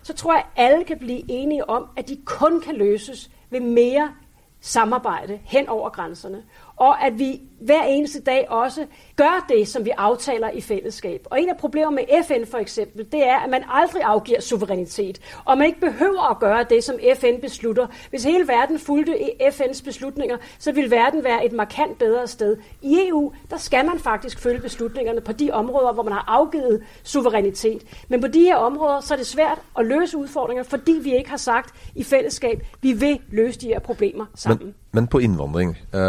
så 0.03 0.15
tror 0.15 0.33
jeg, 0.33 0.45
at 0.57 0.65
alle 0.65 0.85
kan 0.85 0.99
blive 0.99 1.23
enige 1.29 1.69
om, 1.71 1.89
at 1.97 2.09
de 2.09 2.17
kun 2.25 2.61
kan 2.61 2.75
løses 2.75 3.31
ved 3.51 3.61
mere 3.61 4.15
samarbejde 4.61 5.41
hen 5.45 5.69
over 5.69 5.91
grænserne. 5.91 6.45
Og 6.77 7.05
at 7.05 7.19
vi 7.19 7.41
hver 7.61 7.83
eneste 7.83 8.21
dag 8.21 8.47
også 8.51 8.87
gør 9.17 9.47
det, 9.49 9.69
som 9.69 9.85
vi 9.85 9.91
aftaler 9.91 10.51
i 10.51 10.61
fællesskab. 10.61 11.27
Og 11.31 11.41
en 11.41 11.49
af 11.49 11.57
problemerne 11.57 11.97
med 11.97 12.25
FN 12.25 12.51
for 12.51 12.59
eksempel, 12.59 13.07
det 13.13 13.29
er, 13.29 13.37
at 13.37 13.51
man 13.51 13.63
aldrig 13.69 14.03
afgiver 14.03 14.41
suverænitet. 14.41 15.21
Og 15.45 15.59
man 15.59 15.67
ikke 15.67 15.81
behøver 15.81 16.31
at 16.31 16.39
gøre 16.39 16.67
det, 16.71 16.85
som 16.85 16.95
FN 17.21 17.41
beslutter. 17.41 17.87
Hvis 18.11 18.25
hele 18.25 18.49
verden 18.49 18.79
fulgte 18.79 19.13
FN's 19.43 19.85
beslutninger, 19.85 20.37
så 20.59 20.73
ville 20.73 20.91
verden 20.91 21.25
være 21.25 21.47
et 21.47 21.53
markant 21.53 21.99
bedre 21.99 22.27
sted. 22.27 22.57
I 22.83 23.09
EU, 23.09 23.33
der 23.51 23.57
skal 23.57 23.87
man 23.87 23.99
faktisk 23.99 24.39
følge 24.39 24.61
beslutningerne 24.61 25.21
på 25.21 25.33
de 25.33 25.51
områder, 25.51 25.93
hvor 25.93 26.03
man 26.03 26.13
har 26.13 26.25
afgivet 26.29 26.83
suverænitet. 27.03 27.83
Men 28.09 28.21
på 28.21 28.29
de 28.29 28.41
her 28.41 28.57
områder, 28.57 29.01
så 29.01 29.15
er 29.15 29.19
det 29.19 29.27
svært 29.27 29.59
at 29.79 29.87
løse 29.87 30.19
udfordringer, 30.19 30.65
fordi 30.65 30.93
vi 31.03 31.17
ikke 31.17 31.31
har 31.31 31.37
sagt 31.37 31.75
i 31.95 32.03
fællesskab, 32.03 32.67
vi 32.83 32.93
vil 32.93 33.21
løse 33.31 33.61
de 33.61 33.67
her 33.67 33.79
problemer 33.79 34.27
sammen. 34.35 34.67
Men, 34.67 34.75
men 34.93 35.07
på 35.07 35.19
innvandring, 35.19 35.71
eh, 35.71 36.01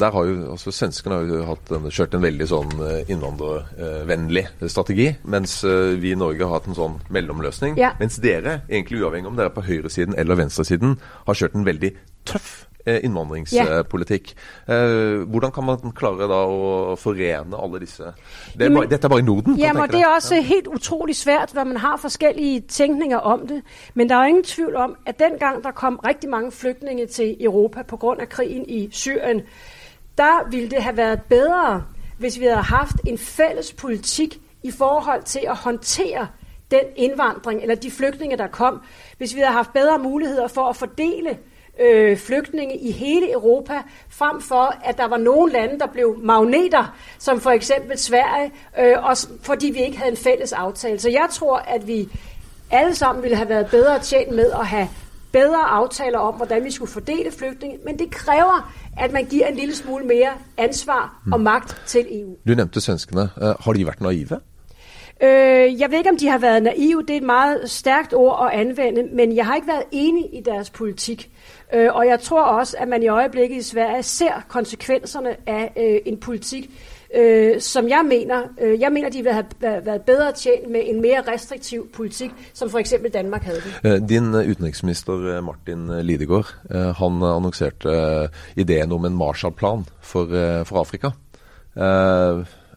der 0.00 0.10
har 0.10 0.24
jo 0.24 0.50
altså 0.50 0.70
Svenskene 0.88 1.18
har 1.18 1.26
jo 1.28 1.40
hatt 1.44 1.70
en, 1.76 1.88
kjørt 1.92 2.14
en 2.16 2.22
veldig 2.24 2.46
sånn 2.48 2.70
eh, 2.80 3.10
innvandrervennlig 3.12 4.46
strategi, 4.72 5.10
mens 5.28 5.58
eh, 5.68 5.98
vi 6.00 6.14
i 6.14 6.16
Norge 6.16 6.46
har 6.46 6.54
hatt 6.56 6.70
en 6.70 6.78
sånn 6.78 6.94
mellomløsning. 7.12 7.76
Ja. 7.76 7.90
Mens 8.00 8.16
dere, 8.24 8.62
egentlig 8.70 9.02
uavhengig 9.02 9.28
om 9.28 9.36
dere 9.36 9.52
er 9.52 9.56
på 9.58 9.66
høyresiden 9.66 10.16
eller 10.16 10.40
venstresiden, 10.40 10.96
har 11.28 11.36
kjørt 11.36 11.58
en 11.58 11.68
veldig 11.68 11.92
tøff 12.28 12.48
eh, 12.86 13.02
innvandringspolitikk. 13.04 14.32
Eh, 14.64 15.28
hvordan 15.28 15.52
kan 15.52 15.68
man 15.68 15.92
klare 15.92 16.30
da 16.30 16.40
å 16.48 16.96
forene 16.96 17.60
alle 17.60 17.82
disse 17.84 18.14
det 18.56 18.70
er 18.70 18.72
bare, 18.72 18.88
Dette 18.88 19.10
er 19.10 19.12
bare 19.12 19.26
i 19.26 19.28
Norden? 19.28 19.60
Jamen, 19.60 19.92
det 19.92 20.00
er 20.00 20.14
også 20.14 20.40
helt 20.40 20.72
utrolig 20.72 21.16
svært, 21.20 21.52
hvor 21.52 21.68
man 21.68 21.84
har 21.84 22.00
forskellige 22.00 22.60
tænkninger 22.60 23.18
om 23.18 23.44
det. 23.48 23.60
Men 23.92 24.08
der 24.08 24.16
er 24.16 24.32
ingen 24.32 24.44
tvivl 24.44 24.76
om, 24.88 24.96
at 25.04 25.20
dengang 25.20 25.60
der 25.64 25.76
kom 25.76 26.00
rigtig 26.00 26.30
mange 26.30 26.52
flygtninge 26.52 27.06
til 27.06 27.36
Europa 27.40 27.82
på 27.82 27.96
grund 27.96 28.20
af 28.24 28.28
krigen 28.28 28.64
i 28.68 28.88
Syrien, 28.92 29.44
der 30.18 30.50
ville 30.50 30.70
det 30.70 30.82
have 30.82 30.96
været 30.96 31.22
bedre, 31.22 31.84
hvis 32.18 32.40
vi 32.40 32.44
havde 32.44 32.56
haft 32.56 32.96
en 33.06 33.18
fælles 33.18 33.72
politik 33.72 34.40
i 34.62 34.70
forhold 34.70 35.22
til 35.22 35.40
at 35.48 35.56
håndtere 35.56 36.28
den 36.70 36.80
indvandring, 36.96 37.62
eller 37.62 37.74
de 37.74 37.90
flygtninge, 37.90 38.36
der 38.36 38.46
kom. 38.46 38.82
Hvis 39.18 39.34
vi 39.34 39.40
havde 39.40 39.52
haft 39.52 39.72
bedre 39.72 39.98
muligheder 39.98 40.48
for 40.48 40.68
at 40.68 40.76
fordele 40.76 41.38
øh, 41.80 42.16
flygtninge 42.16 42.78
i 42.78 42.90
hele 42.90 43.32
Europa, 43.32 43.82
frem 44.08 44.40
for 44.40 44.74
at 44.84 44.98
der 44.98 45.08
var 45.08 45.16
nogle 45.16 45.52
lande, 45.52 45.78
der 45.78 45.86
blev 45.86 46.18
magneter, 46.22 46.96
som 47.18 47.40
for 47.40 47.50
eksempel 47.50 47.98
Sverige, 47.98 48.52
øh, 48.78 49.04
og 49.04 49.16
fordi 49.42 49.66
vi 49.66 49.82
ikke 49.82 49.98
havde 49.98 50.10
en 50.10 50.16
fælles 50.16 50.52
aftale. 50.52 50.98
Så 50.98 51.10
jeg 51.10 51.26
tror, 51.30 51.56
at 51.56 51.86
vi 51.86 52.08
alle 52.70 52.94
sammen 52.94 53.22
ville 53.22 53.36
have 53.36 53.48
været 53.48 53.66
bedre 53.70 53.98
tjent 53.98 54.30
med 54.30 54.50
at 54.50 54.66
have 54.66 54.88
bedre 55.32 55.70
aftaler 55.70 56.18
om, 56.18 56.34
hvordan 56.34 56.64
vi 56.64 56.70
skulle 56.70 56.90
fordele 56.90 57.32
flygtninge, 57.32 57.78
men 57.84 57.98
det 57.98 58.10
kræver, 58.10 58.72
at 58.96 59.12
man 59.12 59.24
giver 59.24 59.46
en 59.46 59.56
lille 59.56 59.74
smule 59.74 60.04
mere 60.04 60.30
ansvar 60.56 61.22
og 61.32 61.40
magt 61.40 61.82
til 61.86 62.20
EU. 62.20 62.36
Du 62.48 62.54
nevnte 62.54 62.80
svenskene. 62.80 63.22
Eh, 63.22 63.54
har 63.60 63.72
de 63.72 63.86
vært 63.86 64.00
naive? 64.00 64.40
Øh, 65.22 65.80
jeg 65.80 65.90
ved 65.90 65.98
ikke, 65.98 66.10
om 66.10 66.16
de 66.16 66.28
har 66.28 66.38
været 66.38 66.62
naive. 66.62 67.02
Det 67.02 67.10
er 67.10 67.16
et 67.16 67.22
meget 67.22 67.70
stærkt 67.70 68.14
ord 68.14 68.50
at 68.52 68.60
anvende, 68.60 69.02
men 69.12 69.36
jeg 69.36 69.46
har 69.46 69.54
ikke 69.54 69.68
været 69.68 69.82
enig 69.92 70.24
i 70.32 70.40
deres 70.40 70.70
politik. 70.70 71.30
Øh, 71.74 71.94
og 71.94 72.06
jeg 72.06 72.20
tror 72.20 72.42
også, 72.42 72.76
at 72.78 72.88
man 72.88 73.02
i 73.02 73.08
øjeblikket 73.08 73.56
i 73.56 73.62
Sverige 73.62 74.02
ser 74.02 74.32
konsekvenserne 74.48 75.36
af 75.46 75.72
øh, 75.76 76.12
en 76.12 76.20
politik, 76.20 76.70
øh, 77.14 77.60
som 77.60 77.88
jeg 77.88 78.02
mener, 78.08 78.42
øh, 78.60 78.80
jeg 78.80 78.92
mener, 78.92 79.10
de 79.10 79.18
ville 79.18 79.32
have 79.32 79.46
været 79.60 80.02
bedre 80.02 80.32
tjent 80.32 80.70
med 80.70 80.80
en 80.84 81.00
mere 81.00 81.22
restriktiv 81.32 81.88
politik, 81.92 82.30
som 82.54 82.70
for 82.70 82.78
eksempel 82.78 83.12
Danmark 83.12 83.42
havde 83.42 83.60
det. 83.60 84.02
Øh, 84.02 84.08
din 84.08 84.34
udenrigsminister 84.34 85.14
øh, 85.14 85.44
Martin 85.44 86.06
Lidegaard 86.06 86.54
øh, 86.70 86.80
han 86.80 87.22
annonserte 87.22 88.28
ideen 88.56 88.92
om 88.92 89.04
en 89.04 89.16
Marshallplan 89.16 89.84
for, 90.00 90.24
for 90.64 90.78
Afrika. 90.80 91.10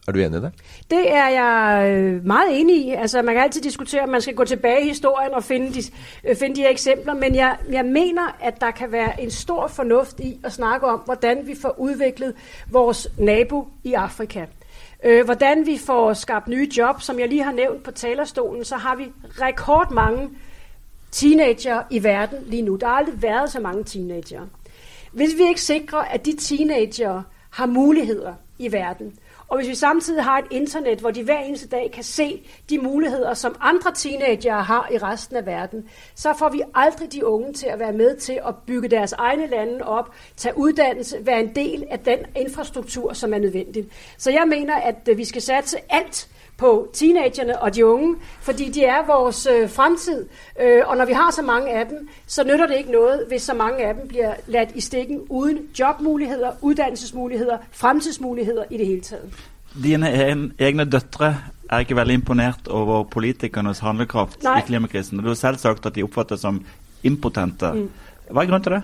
Er 0.08 0.12
du 0.12 0.18
enig 0.18 0.38
i 0.38 0.42
det? 0.42 0.52
Det 0.90 1.12
er 1.12 1.28
jeg 1.28 1.90
øh, 1.90 2.26
meget 2.26 2.60
enig 2.60 2.76
i. 2.76 2.90
Altså, 2.90 3.22
man 3.22 3.34
kan 3.34 3.44
altid 3.44 3.62
diskutere, 3.62 4.02
om 4.02 4.08
man 4.08 4.20
skal 4.20 4.34
gå 4.34 4.44
tilbage 4.44 4.84
i 4.84 4.88
historien 4.88 5.34
og 5.34 5.44
finde 5.44 5.74
de, 5.74 5.82
øh, 6.24 6.36
finde 6.36 6.56
de 6.56 6.60
her 6.60 6.68
eksempler, 6.68 7.14
men 7.14 7.34
jeg, 7.34 7.56
jeg 7.70 7.84
mener, 7.84 8.36
at 8.40 8.60
der 8.60 8.70
kan 8.70 8.92
være 8.92 9.20
en 9.20 9.30
stor 9.30 9.66
fornuft 9.66 10.20
i 10.20 10.38
at 10.44 10.52
snakke 10.52 10.86
om, 10.86 11.00
hvordan 11.04 11.46
vi 11.46 11.54
får 11.54 11.80
udviklet 11.80 12.34
vores 12.70 13.08
nabo 13.18 13.68
i 13.84 13.92
Afrika. 13.92 14.46
Øh, 15.04 15.24
hvordan 15.24 15.66
vi 15.66 15.78
får 15.78 16.12
skabt 16.12 16.48
nye 16.48 16.68
job. 16.78 17.00
Som 17.00 17.18
jeg 17.18 17.28
lige 17.28 17.42
har 17.42 17.52
nævnt 17.52 17.82
på 17.82 17.90
talerstolen, 17.90 18.64
så 18.64 18.76
har 18.76 18.96
vi 18.96 19.12
rekordmange 19.40 20.30
teenager 21.10 21.82
i 21.90 22.04
verden 22.04 22.38
lige 22.46 22.62
nu. 22.62 22.76
Der 22.76 22.86
har 22.86 22.94
aldrig 22.94 23.22
været 23.22 23.52
så 23.52 23.60
mange 23.60 23.84
teenager. 23.84 24.40
Hvis 25.12 25.30
vi 25.38 25.48
ikke 25.48 25.60
sikrer, 25.60 25.98
at 25.98 26.26
de 26.26 26.36
teenager 26.36 27.22
har 27.50 27.66
muligheder 27.66 28.34
i 28.58 28.72
verden, 28.72 29.12
og 29.48 29.56
hvis 29.56 29.68
vi 29.68 29.74
samtidig 29.74 30.24
har 30.24 30.38
et 30.38 30.44
internet, 30.50 31.00
hvor 31.00 31.10
de 31.10 31.22
hver 31.22 31.38
eneste 31.38 31.68
dag 31.68 31.90
kan 31.94 32.04
se 32.04 32.42
de 32.70 32.78
muligheder, 32.78 33.34
som 33.34 33.56
andre 33.60 33.92
teenager 33.94 34.54
har 34.54 34.88
i 34.92 34.98
resten 34.98 35.36
af 35.36 35.46
verden, 35.46 35.88
så 36.14 36.34
får 36.38 36.48
vi 36.48 36.62
aldrig 36.74 37.12
de 37.12 37.26
unge 37.26 37.52
til 37.52 37.66
at 37.66 37.78
være 37.78 37.92
med 37.92 38.16
til 38.16 38.40
at 38.46 38.54
bygge 38.66 38.88
deres 38.88 39.12
egne 39.12 39.46
lande 39.46 39.84
op, 39.84 40.14
tage 40.36 40.58
uddannelse, 40.58 41.26
være 41.26 41.40
en 41.40 41.54
del 41.54 41.84
af 41.90 41.98
den 41.98 42.18
infrastruktur, 42.36 43.12
som 43.12 43.34
er 43.34 43.38
nødvendig. 43.38 43.86
Så 44.18 44.30
jeg 44.30 44.44
mener, 44.48 44.74
at 44.74 45.08
øh, 45.08 45.18
vi 45.18 45.24
skal 45.24 45.42
satse 45.42 45.76
alt 45.88 46.28
på 46.62 46.70
teenagerne 46.92 47.54
og 47.62 47.74
de 47.74 47.86
unge, 47.86 48.16
fordi 48.40 48.66
de 48.76 48.84
er 48.84 49.00
vores 49.14 49.48
øh, 49.54 49.70
fremtid. 49.78 50.20
Øh, 50.62 50.82
og 50.86 50.96
når 50.96 51.04
vi 51.04 51.12
har 51.12 51.30
så 51.38 51.42
mange 51.42 51.68
af 51.78 51.86
dem, 51.86 52.08
så 52.26 52.44
nytter 52.44 52.66
det 52.66 52.76
ikke 52.80 52.92
noget, 52.92 53.24
hvis 53.28 53.42
så 53.42 53.54
mange 53.54 53.78
af 53.86 53.94
dem 53.94 54.08
bliver 54.08 54.34
ladt 54.46 54.70
i 54.74 54.80
stikken 54.80 55.18
uden 55.28 55.58
jobmuligheder, 55.78 56.50
uddannelsesmuligheder, 56.60 57.58
fremtidsmuligheder 57.72 58.64
i 58.70 58.76
det 58.78 58.86
hele 58.86 59.00
taget. 59.00 59.26
Dine 59.82 60.08
egne 60.58 60.84
døtre 60.84 61.36
er 61.70 61.78
ikke 61.78 61.96
veldig 61.96 62.14
imponert 62.14 62.68
over 62.68 63.04
politikernes 63.04 63.78
handlekraft 63.78 64.42
Nei. 64.42 64.58
i 64.58 64.62
klimakrisen. 64.66 65.18
Du 65.18 65.28
har 65.28 65.34
selv 65.34 65.58
sagt 65.58 65.86
at 65.86 65.94
de 65.94 66.02
oppfattes 66.02 66.40
som 66.40 66.64
impotente. 67.02 67.72
Mm. 67.72 67.90
Hva 68.30 68.42
er 68.42 68.46
grunnen 68.46 68.62
til 68.62 68.72
det? 68.72 68.82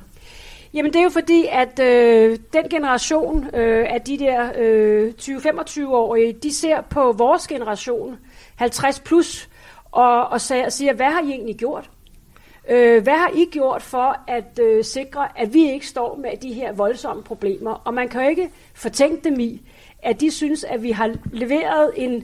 Jamen 0.75 0.93
det 0.93 0.99
er 0.99 1.03
jo 1.03 1.11
fordi, 1.11 1.47
at 1.51 1.79
øh, 1.79 2.39
den 2.53 2.69
generation 2.69 3.55
øh, 3.55 3.87
af 3.93 4.01
de 4.01 4.19
der 4.19 4.53
øh, 4.59 5.13
20-25-årige, 5.21 6.33
de 6.33 6.55
ser 6.55 6.81
på 6.81 7.13
vores 7.13 7.49
generation, 7.49 8.19
50 8.57 9.01
plus, 9.01 9.49
og, 9.93 10.29
og 10.29 10.41
siger, 10.41 10.93
hvad 10.93 11.07
har 11.07 11.23
I 11.23 11.31
egentlig 11.31 11.57
gjort? 11.57 11.91
Øh, 12.69 13.03
hvad 13.03 13.19
har 13.19 13.31
I 13.35 13.49
gjort 13.51 13.83
for 13.83 14.17
at 14.27 14.59
øh, 14.63 14.85
sikre, 14.85 15.29
at 15.39 15.55
vi 15.55 15.71
ikke 15.73 15.87
står 15.87 16.17
med 16.17 16.31
de 16.43 16.53
her 16.53 16.73
voldsomme 16.73 17.23
problemer? 17.23 17.83
Og 17.85 17.95
man 17.95 18.09
kan 18.09 18.23
jo 18.23 18.29
ikke 18.29 18.51
fortænke 18.75 19.29
dem 19.29 19.41
i, 19.41 19.63
at 20.03 20.21
de 20.21 20.31
synes, 20.31 20.65
at 20.65 20.83
vi 20.83 20.91
har 20.91 21.15
leveret 21.33 21.91
en, 21.97 22.15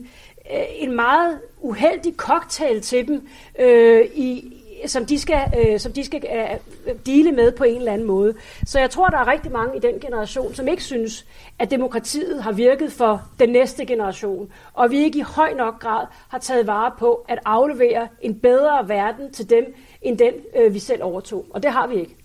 øh, 0.53 0.65
en 0.79 0.97
meget 0.97 1.41
uheldig 1.61 2.15
cocktail 2.17 2.81
til 2.81 3.09
dem, 3.09 3.29
øh, 3.59 4.05
i, 4.15 4.54
som 4.87 5.07
de 5.07 5.19
skal, 5.19 5.43
øh, 5.59 5.81
som 5.81 5.93
de 5.93 6.05
skal 6.05 6.27
øh, 6.33 6.95
dele 7.07 7.33
med 7.33 7.53
på 7.53 7.65
en 7.65 7.77
eller 7.77 7.93
anden 7.93 8.07
måde. 8.07 8.35
Så 8.67 8.79
jeg 8.79 8.91
tror, 8.91 9.09
der 9.09 9.19
er 9.19 9.27
rigtig 9.27 9.53
mange 9.53 9.77
i 9.77 9.81
den 9.81 10.01
generation, 10.01 10.55
som 10.55 10.69
ikke 10.69 10.83
synes, 10.83 11.27
at 11.59 11.71
demokratiet 11.71 12.43
har 12.43 12.53
virket 12.53 12.93
for 12.93 13.23
den 13.39 13.49
næste 13.49 13.87
generation, 13.87 14.53
og 14.75 14.91
vi 14.91 14.99
ikke 14.99 15.19
i 15.19 15.23
høj 15.23 15.55
nok 15.55 15.81
grad 15.81 16.07
har 16.29 16.39
taget 16.39 16.67
vare 16.67 16.93
på 16.99 17.25
at 17.29 17.39
aflevere 17.45 18.09
en 18.21 18.35
bedre 18.35 18.89
verden 18.89 19.33
til 19.33 19.51
dem, 19.51 19.75
end 20.03 20.19
den 20.19 20.33
øh, 20.57 20.75
vi 20.75 20.79
selv 20.79 21.03
overtog. 21.03 21.47
Og 21.51 21.63
det 21.63 21.71
har 21.71 21.87
vi 21.87 21.95
ikke. 21.95 22.24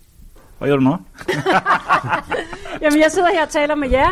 Hva 0.60 0.66
gjør 0.68 0.76
du 0.76 0.82
nå? 0.84 0.96
Jamen, 2.82 2.98
jeg 3.00 3.10
sidder 3.10 3.28
her 3.32 3.42
og 3.42 3.48
taler 3.48 3.74
med 3.74 3.90
jer, 3.90 4.10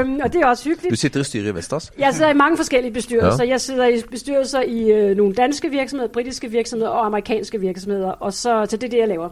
øhm, 0.00 0.20
og 0.24 0.32
det 0.32 0.40
er 0.42 0.46
også 0.46 0.62
Du 0.64 0.68
hyggeligt. 0.70 0.98
sitter 0.98 1.20
i 1.20 1.24
styret 1.24 1.44
i 1.52 1.54
Vestas. 1.54 1.92
Jeg 1.98 2.14
sidder 2.14 2.30
i 2.30 2.34
mange 2.34 2.56
forskellige 2.56 2.92
bestyrelser. 2.92 3.44
Ja. 3.44 3.50
Jeg 3.50 3.60
sidder 3.60 3.86
i 3.86 4.02
bestyrelser 4.10 4.60
i 4.60 4.90
øh, 4.92 5.16
nogle 5.16 5.34
danske 5.34 5.68
virksomheder, 5.70 6.12
britiske 6.12 6.48
virksomheder 6.50 6.90
og 6.90 7.06
amerikanske 7.06 7.60
virksomheder, 7.60 8.08
og 8.10 8.32
så, 8.32 8.66
så 8.70 8.76
det 8.76 8.84
er 8.84 8.90
det, 8.90 8.98
jeg 8.98 9.08
laver. 9.08 9.28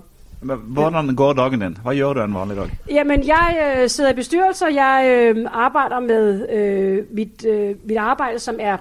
Hvordan 0.64 1.14
går 1.16 1.32
dagen 1.32 1.60
din? 1.60 1.78
Hva 1.82 1.94
gjør 1.94 2.12
du 2.12 2.20
en 2.22 2.34
vanlig 2.34 2.56
dag? 2.56 2.70
Jamen, 2.90 3.26
jeg 3.26 3.74
øh, 3.82 3.88
sidder 3.88 4.10
i 4.10 4.14
bestyrelser. 4.14 4.68
Jeg 4.68 5.04
øh, 5.36 5.46
arbejder 5.52 6.00
med 6.00 6.48
øh, 6.50 7.04
mit, 7.10 7.46
øh, 7.48 7.74
mit 7.84 7.96
arbejde, 7.98 8.38
som 8.38 8.56
er 8.60 8.76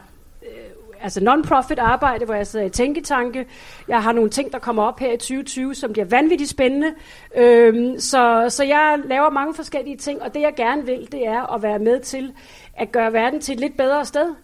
altså 1.03 1.23
non-profit 1.23 1.79
arbejde, 1.79 2.25
hvor 2.25 2.33
jeg 2.33 2.47
sidder 2.47 2.65
i 2.65 2.69
tænketanke. 2.69 3.45
Jeg 3.87 4.03
har 4.03 4.11
nogle 4.11 4.29
ting, 4.29 4.51
der 4.51 4.59
kommer 4.59 4.83
op 4.83 4.99
her 4.99 5.11
i 5.11 5.17
2020, 5.17 5.75
som 5.75 5.93
bliver 5.93 6.05
vanvittigt 6.05 6.49
spændende. 6.49 6.93
Øhm, 7.35 7.99
så, 7.99 8.45
så 8.49 8.63
jeg 8.63 8.99
laver 9.05 9.29
mange 9.29 9.53
forskellige 9.53 9.97
ting, 9.97 10.21
og 10.21 10.33
det 10.33 10.41
jeg 10.41 10.53
gerne 10.55 10.85
vil, 10.85 11.11
det 11.11 11.27
er 11.27 11.53
at 11.53 11.63
være 11.63 11.79
med 11.79 11.99
til 11.99 12.33
at 12.73 12.91
gøre 12.91 13.13
verden 13.13 13.41
til 13.41 13.53
et 13.53 13.59
lidt 13.59 13.77
bedre 13.77 14.05
sted. 14.05 14.35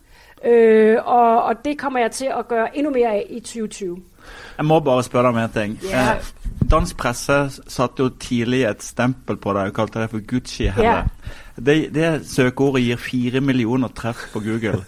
Øh, 0.45 0.97
og, 1.05 1.43
og 1.43 1.65
det 1.65 1.77
kommer 1.77 1.99
jeg 1.99 2.11
til 2.11 2.31
at 2.39 2.47
gøre 2.47 2.77
endnu 2.77 2.91
mere 2.91 3.09
af 3.09 3.25
i 3.29 3.39
2020. 3.39 3.97
Jeg 4.57 4.65
må 4.65 4.79
bare 4.83 5.03
spørre 5.03 5.31
om 5.31 5.37
en 5.37 5.51
ting. 5.53 5.77
Eh, 5.87 6.31
dansk 6.71 6.97
presse 6.97 7.61
satte 7.67 8.03
jo 8.03 8.09
tidlig 8.19 8.65
et 8.67 8.83
stempel 8.83 9.37
på 9.39 9.53
deg 9.55 9.71
og 9.71 9.77
kalte 9.77 10.01
deg 10.01 10.11
for 10.11 10.25
Gucci-helle. 10.31 10.89
Ja. 10.89 11.03
Det, 11.59 11.75
det 11.95 12.09
søkeordet 12.27 12.83
gir 12.85 12.99
fire 12.99 13.41
millioner 13.43 13.91
treff 13.95 14.29
på 14.33 14.39
Google. 14.39 14.79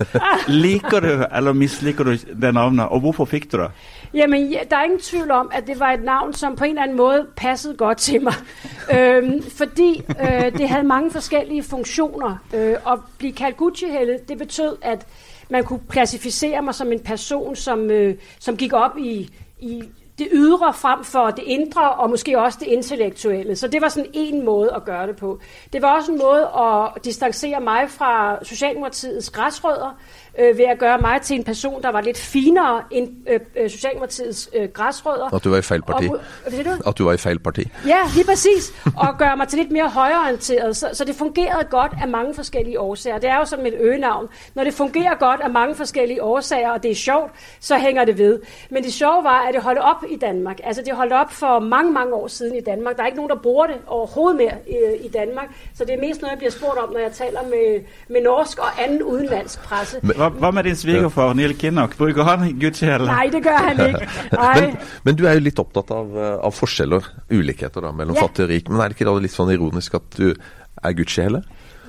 Liker 0.48 1.00
du 1.00 1.26
eller 1.38 1.54
misliker 1.54 2.04
du 2.04 2.12
det 2.16 2.54
navnet, 2.54 2.86
og 2.86 3.00
hvorfor 3.00 3.26
fikk 3.26 3.52
du 3.52 3.58
det? 3.58 3.72
Jamen, 4.14 4.52
ja, 4.52 4.60
der 4.70 4.78
er 4.78 4.84
ingen 4.84 5.00
tvivl 5.00 5.32
om, 5.32 5.52
at 5.54 5.68
det 5.68 5.80
var 5.80 5.92
et 5.92 6.04
navn, 6.04 6.34
som 6.34 6.56
på 6.56 6.64
en 6.64 6.70
eller 6.70 6.84
anden 6.84 6.98
måde 6.98 7.28
passede 7.36 7.76
godt 7.76 7.98
til 7.98 8.22
mig. 8.22 8.34
øhm, 8.96 9.44
fordi 9.58 10.04
øh, 10.10 10.52
det 10.58 10.70
havde 10.70 10.84
mange 10.84 11.12
forskellige 11.12 11.64
funktioner. 11.64 12.36
Øh, 12.54 12.76
at 12.88 13.00
blive 13.18 13.34
kaldt 13.34 13.58
gucci 13.58 13.86
det 14.28 14.38
betød, 14.38 14.78
at 14.82 15.06
man 15.52 15.64
kunne 15.64 15.80
klassificere 15.90 16.62
mig 16.62 16.76
som 16.76 16.92
en 16.92 17.00
person, 17.00 17.56
som, 17.56 17.92
øh, 17.92 18.16
som 18.40 18.58
gik 18.58 18.74
op 18.74 18.98
i, 18.98 19.30
i 19.60 19.84
det 20.20 20.28
ydre 20.32 20.74
frem 20.74 21.04
for 21.04 21.32
det 21.32 21.44
indre, 21.44 21.92
og 21.92 22.10
måske 22.10 22.40
også 22.40 22.58
det 22.62 22.68
intellektuelle. 22.68 23.56
Så 23.56 23.68
det 23.68 23.82
var 23.82 23.90
sådan 23.90 24.10
en 24.14 24.46
måde 24.46 24.74
at 24.74 24.86
gøre 24.86 25.08
det 25.08 25.16
på. 25.16 25.40
Det 25.74 25.82
var 25.82 25.96
også 25.96 26.12
en 26.12 26.18
måde 26.18 26.50
at 26.58 27.06
distancere 27.06 27.62
mig 27.62 27.90
fra 27.90 28.44
Socialdemokratiets 28.44 29.30
græsrødder, 29.30 30.00
øh, 30.40 30.58
ved 30.58 30.66
at 30.66 30.80
gøre 30.80 30.98
mig 30.98 31.22
til 31.22 31.36
en 31.36 31.44
person, 31.44 31.82
der 31.82 31.92
var 31.92 32.02
lidt 32.02 32.18
finere 32.18 32.84
end 32.92 33.10
øh, 33.30 33.40
øh, 33.56 33.70
Socialdemokratiets 33.70 34.50
øh, 34.56 34.70
græsrødder. 34.70 35.34
At 35.36 35.44
du 35.44 35.50
var 35.50 35.58
i 35.58 35.62
fejl 35.62 35.82
parti. 35.82 36.08
Og, 36.08 36.20
du? 36.66 36.90
At 36.90 36.98
du 36.98 37.06
var 37.06 37.14
i 37.14 37.18
fejl 37.18 37.40
parti. 37.40 37.72
Ja, 37.88 37.98
lige 38.16 38.26
præcis. 38.26 38.74
Og 38.98 39.18
gøre 39.18 39.38
mig 39.38 39.48
til 39.48 39.60
lidt 39.60 39.72
mere 39.72 39.90
højreorienteret. 39.90 40.78
Så, 40.78 40.90
så 40.94 41.06
det 41.06 41.16
fungerede 41.16 41.68
godt 41.70 41.92
af 42.02 42.08
mange 42.08 42.34
forskellige 42.36 42.80
årsager. 42.80 43.18
Det 43.18 43.30
er 43.30 43.38
jo 43.38 43.46
som 43.46 43.66
et 43.66 43.74
øgenavn. 43.80 44.28
Når 44.56 44.64
det 44.64 44.74
fungerer 44.74 45.16
godt 45.16 45.42
af 45.42 45.50
mange 45.50 45.76
forskellige 45.76 46.24
årsager, 46.24 46.72
og 46.72 46.84
det 46.84 46.92
er 46.92 46.96
sjovt, 46.96 47.32
så 47.60 47.78
hænger 47.78 48.06
det 48.06 48.18
ved. 48.18 48.40
Men 48.70 48.84
det 48.84 48.94
sjove 48.94 49.24
var, 49.24 49.42
at 49.48 49.54
det 49.54 49.64
holdt 49.64 49.80
op 49.80 50.04
i 50.10 50.16
Danmark. 50.16 50.60
Altså 50.64 50.82
det 50.82 50.96
holdt 50.96 51.14
op 51.14 51.32
for 51.32 51.60
mange, 51.60 51.92
mange 51.92 52.14
år 52.14 52.28
siden 52.28 52.56
i 52.56 52.62
Danmark. 52.62 52.96
Der 52.96 53.04
er 53.04 53.08
ikke 53.08 53.18
nogen, 53.18 53.30
der 53.30 53.36
bruger 53.36 53.68
det 53.68 53.76
overhovedet 53.88 54.38
mere 54.38 54.54
i, 54.68 55.06
i 55.06 55.10
Danmark. 55.10 55.48
Så 55.76 55.86
det 55.86 55.94
er 55.94 56.00
mest 56.00 56.22
noget, 56.22 56.32
jeg 56.32 56.38
bliver 56.38 56.52
spurgt 56.52 56.78
om, 56.78 56.94
når 56.94 57.00
jeg 57.00 57.12
taler 57.12 57.44
med, 57.44 57.84
med 58.10 58.22
norsk 58.22 58.60
og 58.60 58.84
anden 58.84 59.04
udenlandsk 59.04 59.64
presse. 59.64 60.00
Hva, 60.02 60.21
hva 60.30 60.52
med 60.52 60.64
din 60.64 60.76
svigerfar 60.76 61.34
Neil 61.34 61.54
Kinnock? 61.58 61.98
Bruker 61.98 62.24
han 62.24 62.60
gudskjelle? 62.60 63.06
Nej, 63.08 63.30
det 63.32 63.44
gør 63.44 63.58
han 63.58 63.88
ikke. 63.88 64.08
Men, 64.62 64.78
men 65.04 65.16
du 65.16 65.26
er 65.26 65.34
jo 65.34 65.40
litt 65.40 65.60
opptatt 65.60 65.92
av, 65.92 66.18
eh, 66.18 66.38
av 66.46 66.52
forskjeller, 66.52 67.08
ulikheter 67.32 67.82
da, 67.82 67.92
mellom 67.92 68.16
Ja. 68.16 68.22
fattig 68.22 68.44
og 68.44 68.50
rik. 68.50 68.70
Men 68.70 68.80
er 68.82 68.88
det 68.92 69.00
ikke 69.00 69.10
da 69.10 69.18
litt 69.20 69.32
sånn 69.36 69.52
ironisk 69.54 69.94
at 69.96 70.02
du 70.18 70.34
er 70.84 70.94
Gucci-hele? 70.94 71.44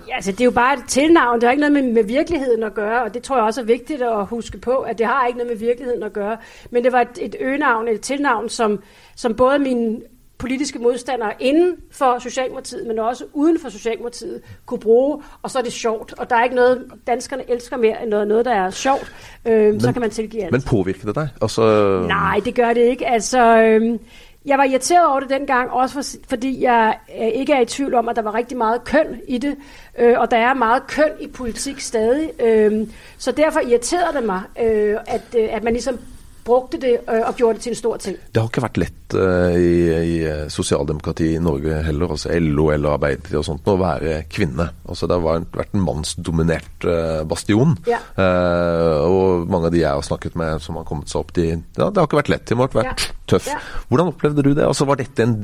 Ja, 0.09 0.15
altså, 0.17 0.33
det 0.33 0.41
er 0.41 0.45
jo 0.45 0.51
bare 0.51 0.75
et 0.79 0.85
tilnavn. 0.89 1.41
Det 1.41 1.47
har 1.47 1.53
ikke 1.53 1.61
noget 1.61 1.73
med, 1.85 1.93
med 1.93 2.05
virkeligheden 2.05 2.63
at 2.63 2.75
gøre, 2.75 3.03
og 3.03 3.15
det 3.15 3.23
tror 3.23 3.37
jeg 3.37 3.45
også 3.45 3.61
er 3.61 3.65
vigtigt 3.65 4.03
at 4.03 4.27
huske 4.27 4.59
på, 4.59 4.77
at 4.79 4.99
det 4.99 5.07
har 5.07 5.27
ikke 5.27 5.39
noget 5.39 5.53
med 5.53 5.59
virkeligheden 5.67 6.03
at 6.03 6.13
gøre. 6.13 6.37
Men 6.71 6.85
det 6.85 6.93
var 6.93 7.01
et, 7.01 7.19
et 7.21 7.37
øgenavn, 7.41 7.89
et 7.89 8.01
tilnavn, 8.01 8.49
som, 8.49 8.83
som 9.17 9.35
både 9.35 9.59
mine 9.59 10.01
politiske 10.39 10.79
modstandere 10.79 11.33
inden 11.41 11.77
for 11.91 12.19
Socialdemokratiet, 12.19 12.87
men 12.87 12.99
også 12.99 13.25
uden 13.33 13.61
for 13.61 13.69
Socialdemokratiet, 13.69 14.41
kunne 14.67 14.81
bruge, 14.81 15.23
og 15.43 15.51
så 15.51 15.59
er 15.59 15.63
det 15.63 15.73
sjovt. 15.73 16.15
Og 16.19 16.31
der 16.31 16.37
er 16.37 16.45
ikke 16.45 16.57
noget, 16.57 16.93
danskerne 17.07 17.51
elsker 17.51 17.77
mere 17.77 18.03
end 18.03 18.11
noget, 18.11 18.29
noget 18.29 18.45
der 18.45 18.55
er 18.55 18.71
sjovt. 18.71 19.13
Øh, 19.47 19.81
så 19.81 19.93
kan 19.93 20.01
man 20.01 20.11
tilgive 20.11 20.43
alt. 20.43 20.53
Men 20.53 20.63
påvirker 20.63 21.05
det 21.05 21.15
deg? 21.15 21.29
Altså, 21.43 21.63
Nej, 22.09 22.41
det 22.45 22.55
gør 22.55 22.73
det 22.73 22.81
ikke. 22.81 23.07
Altså, 23.07 23.59
øhm, 23.59 23.99
jeg 24.45 24.59
var 24.59 24.65
irriteret 24.65 25.07
over 25.07 25.21
det 25.21 25.31
dengang, 25.31 25.71
også 25.71 25.95
for, 25.95 26.03
fordi 26.29 26.63
jeg 26.63 26.99
øh, 27.21 27.29
ikke 27.29 27.53
er 27.53 27.61
i 27.61 27.67
tvivl 27.67 27.95
om, 27.95 28.09
at 28.09 28.17
der 28.17 28.23
var 28.23 28.35
rigtig 28.35 28.59
meget 28.59 28.85
køn 28.85 29.21
i 29.29 29.39
det, 29.39 29.57
øh, 29.99 30.19
og 30.19 30.31
der 30.31 30.37
er 30.37 30.55
meget 30.55 30.87
køn 30.87 31.11
i 31.21 31.27
politik 31.27 31.81
stadig. 31.81 32.31
Øh, 32.41 32.87
så 33.19 33.33
derfor 33.33 33.61
irriterede 33.61 34.17
det 34.17 34.25
mig, 34.25 34.43
øh, 34.61 34.97
at, 35.07 35.23
øh, 35.39 35.49
at 35.51 35.65
man 35.65 35.73
ligesom 35.73 35.99
brugte 36.45 36.79
det 36.81 36.97
øh, 37.09 37.21
og 37.29 37.35
gjorde 37.37 37.55
det 37.55 37.63
til 37.63 37.71
en 37.71 37.77
stor 37.77 37.97
ting. 37.97 38.17
Det 38.35 38.41
har 38.43 38.49
ikke 38.49 38.63
vært 38.65 38.79
lett 38.83 39.15
eh, 39.15 39.57
i, 39.57 39.73
i 40.15 40.17
eh, 40.27 40.49
sosialdemokratiet 40.51 41.37
i 41.37 41.43
Norge 41.43 41.83
heller, 41.87 42.11
altså 42.17 42.33
LO 42.41 42.69
eller 42.75 42.97
Arbeiderpartiet 42.97 43.39
og 43.39 43.45
sånt, 43.47 43.69
å 43.71 43.77
være 43.81 44.23
kvinne. 44.31 44.69
Altså 44.89 45.07
Det 45.07 45.19
har 45.21 45.27
vært- 45.27 45.75
en 45.75 45.85
mannsdominert 45.87 46.85
eh, 46.85 47.23
bastion. 47.29 47.77
Ja. 47.87 47.99
Eh, 48.19 48.99
og 49.07 49.47
mange 49.51 49.67
av 49.67 49.73
de 49.73 49.83
jeg 49.85 49.91
har 49.93 50.03
snakket 50.07 50.35
med 50.37 50.61
som 50.65 50.77
har 50.81 50.85
kommet 50.89 51.09
seg 51.13 51.21
opp, 51.21 51.33
de, 51.37 51.47
ja, 51.53 51.91
det 51.91 51.97
har 52.03 52.07
ikke 52.09 52.21
vært 52.23 52.33
lett. 52.35 52.47
Det 52.49 52.57
har 52.59 52.69
vært 52.69 52.85
Ja. 52.85 53.13
tøff. 53.27 53.47
Ja. 53.47 53.59
Hvordan 53.89 54.11
opplevde 54.13 54.43
du 54.43 54.53
det? 54.55 54.65
Altså 54.67 54.85
Var 54.87 54.97
dette 54.97 55.23
en, 55.23 55.37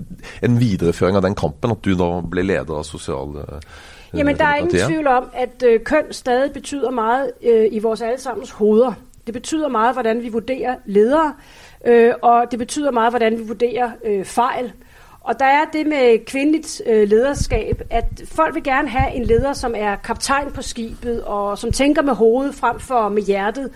en 0.42 0.58
videreføring 0.60 1.16
av 1.16 1.22
den 1.22 1.34
kampen, 1.38 1.70
at 1.70 1.82
du 1.82 1.94
da 1.94 2.20
ble 2.20 2.42
leder 2.42 2.80
av 2.82 2.84
sosial... 2.84 3.36
eh, 3.44 3.60
Jamen, 4.16 4.38
der 4.38 4.44
er 4.44 4.56
ingen 4.62 4.72
tvivl 4.88 5.06
om, 5.06 5.24
at 5.36 5.62
øh, 5.68 5.80
køn 5.84 6.06
stadig 6.16 6.52
betyder 6.52 6.90
meget 6.90 7.30
øh, 7.44 7.66
i 7.72 7.78
vores 7.78 8.00
allesammens 8.02 8.50
hoveder. 8.50 8.92
Det 9.28 9.34
betyder 9.34 9.68
meget, 9.68 9.94
hvordan 9.94 10.22
vi 10.22 10.28
vurderer 10.28 10.76
ledere, 10.86 11.34
øh, 11.86 12.14
og 12.22 12.46
det 12.50 12.58
betyder 12.58 12.90
meget, 12.90 13.12
hvordan 13.12 13.38
vi 13.38 13.42
vurderer 13.42 13.90
øh, 14.04 14.24
fejl. 14.24 14.72
Og 15.20 15.38
der 15.38 15.44
er 15.44 15.64
det 15.72 15.86
med 15.86 16.24
kvindeligt 16.24 16.82
øh, 16.86 17.08
lederskab, 17.08 17.82
at 17.90 18.04
folk 18.24 18.54
vil 18.54 18.62
gerne 18.62 18.88
have 18.88 19.14
en 19.14 19.24
leder, 19.24 19.52
som 19.52 19.74
er 19.76 19.96
kaptajn 19.96 20.52
på 20.52 20.62
skibet, 20.62 21.24
og 21.24 21.58
som 21.58 21.72
tænker 21.72 22.02
med 22.02 22.14
hovedet 22.14 22.54
frem 22.54 22.80
for 22.80 23.08
med 23.08 23.22
hjertet. 23.22 23.70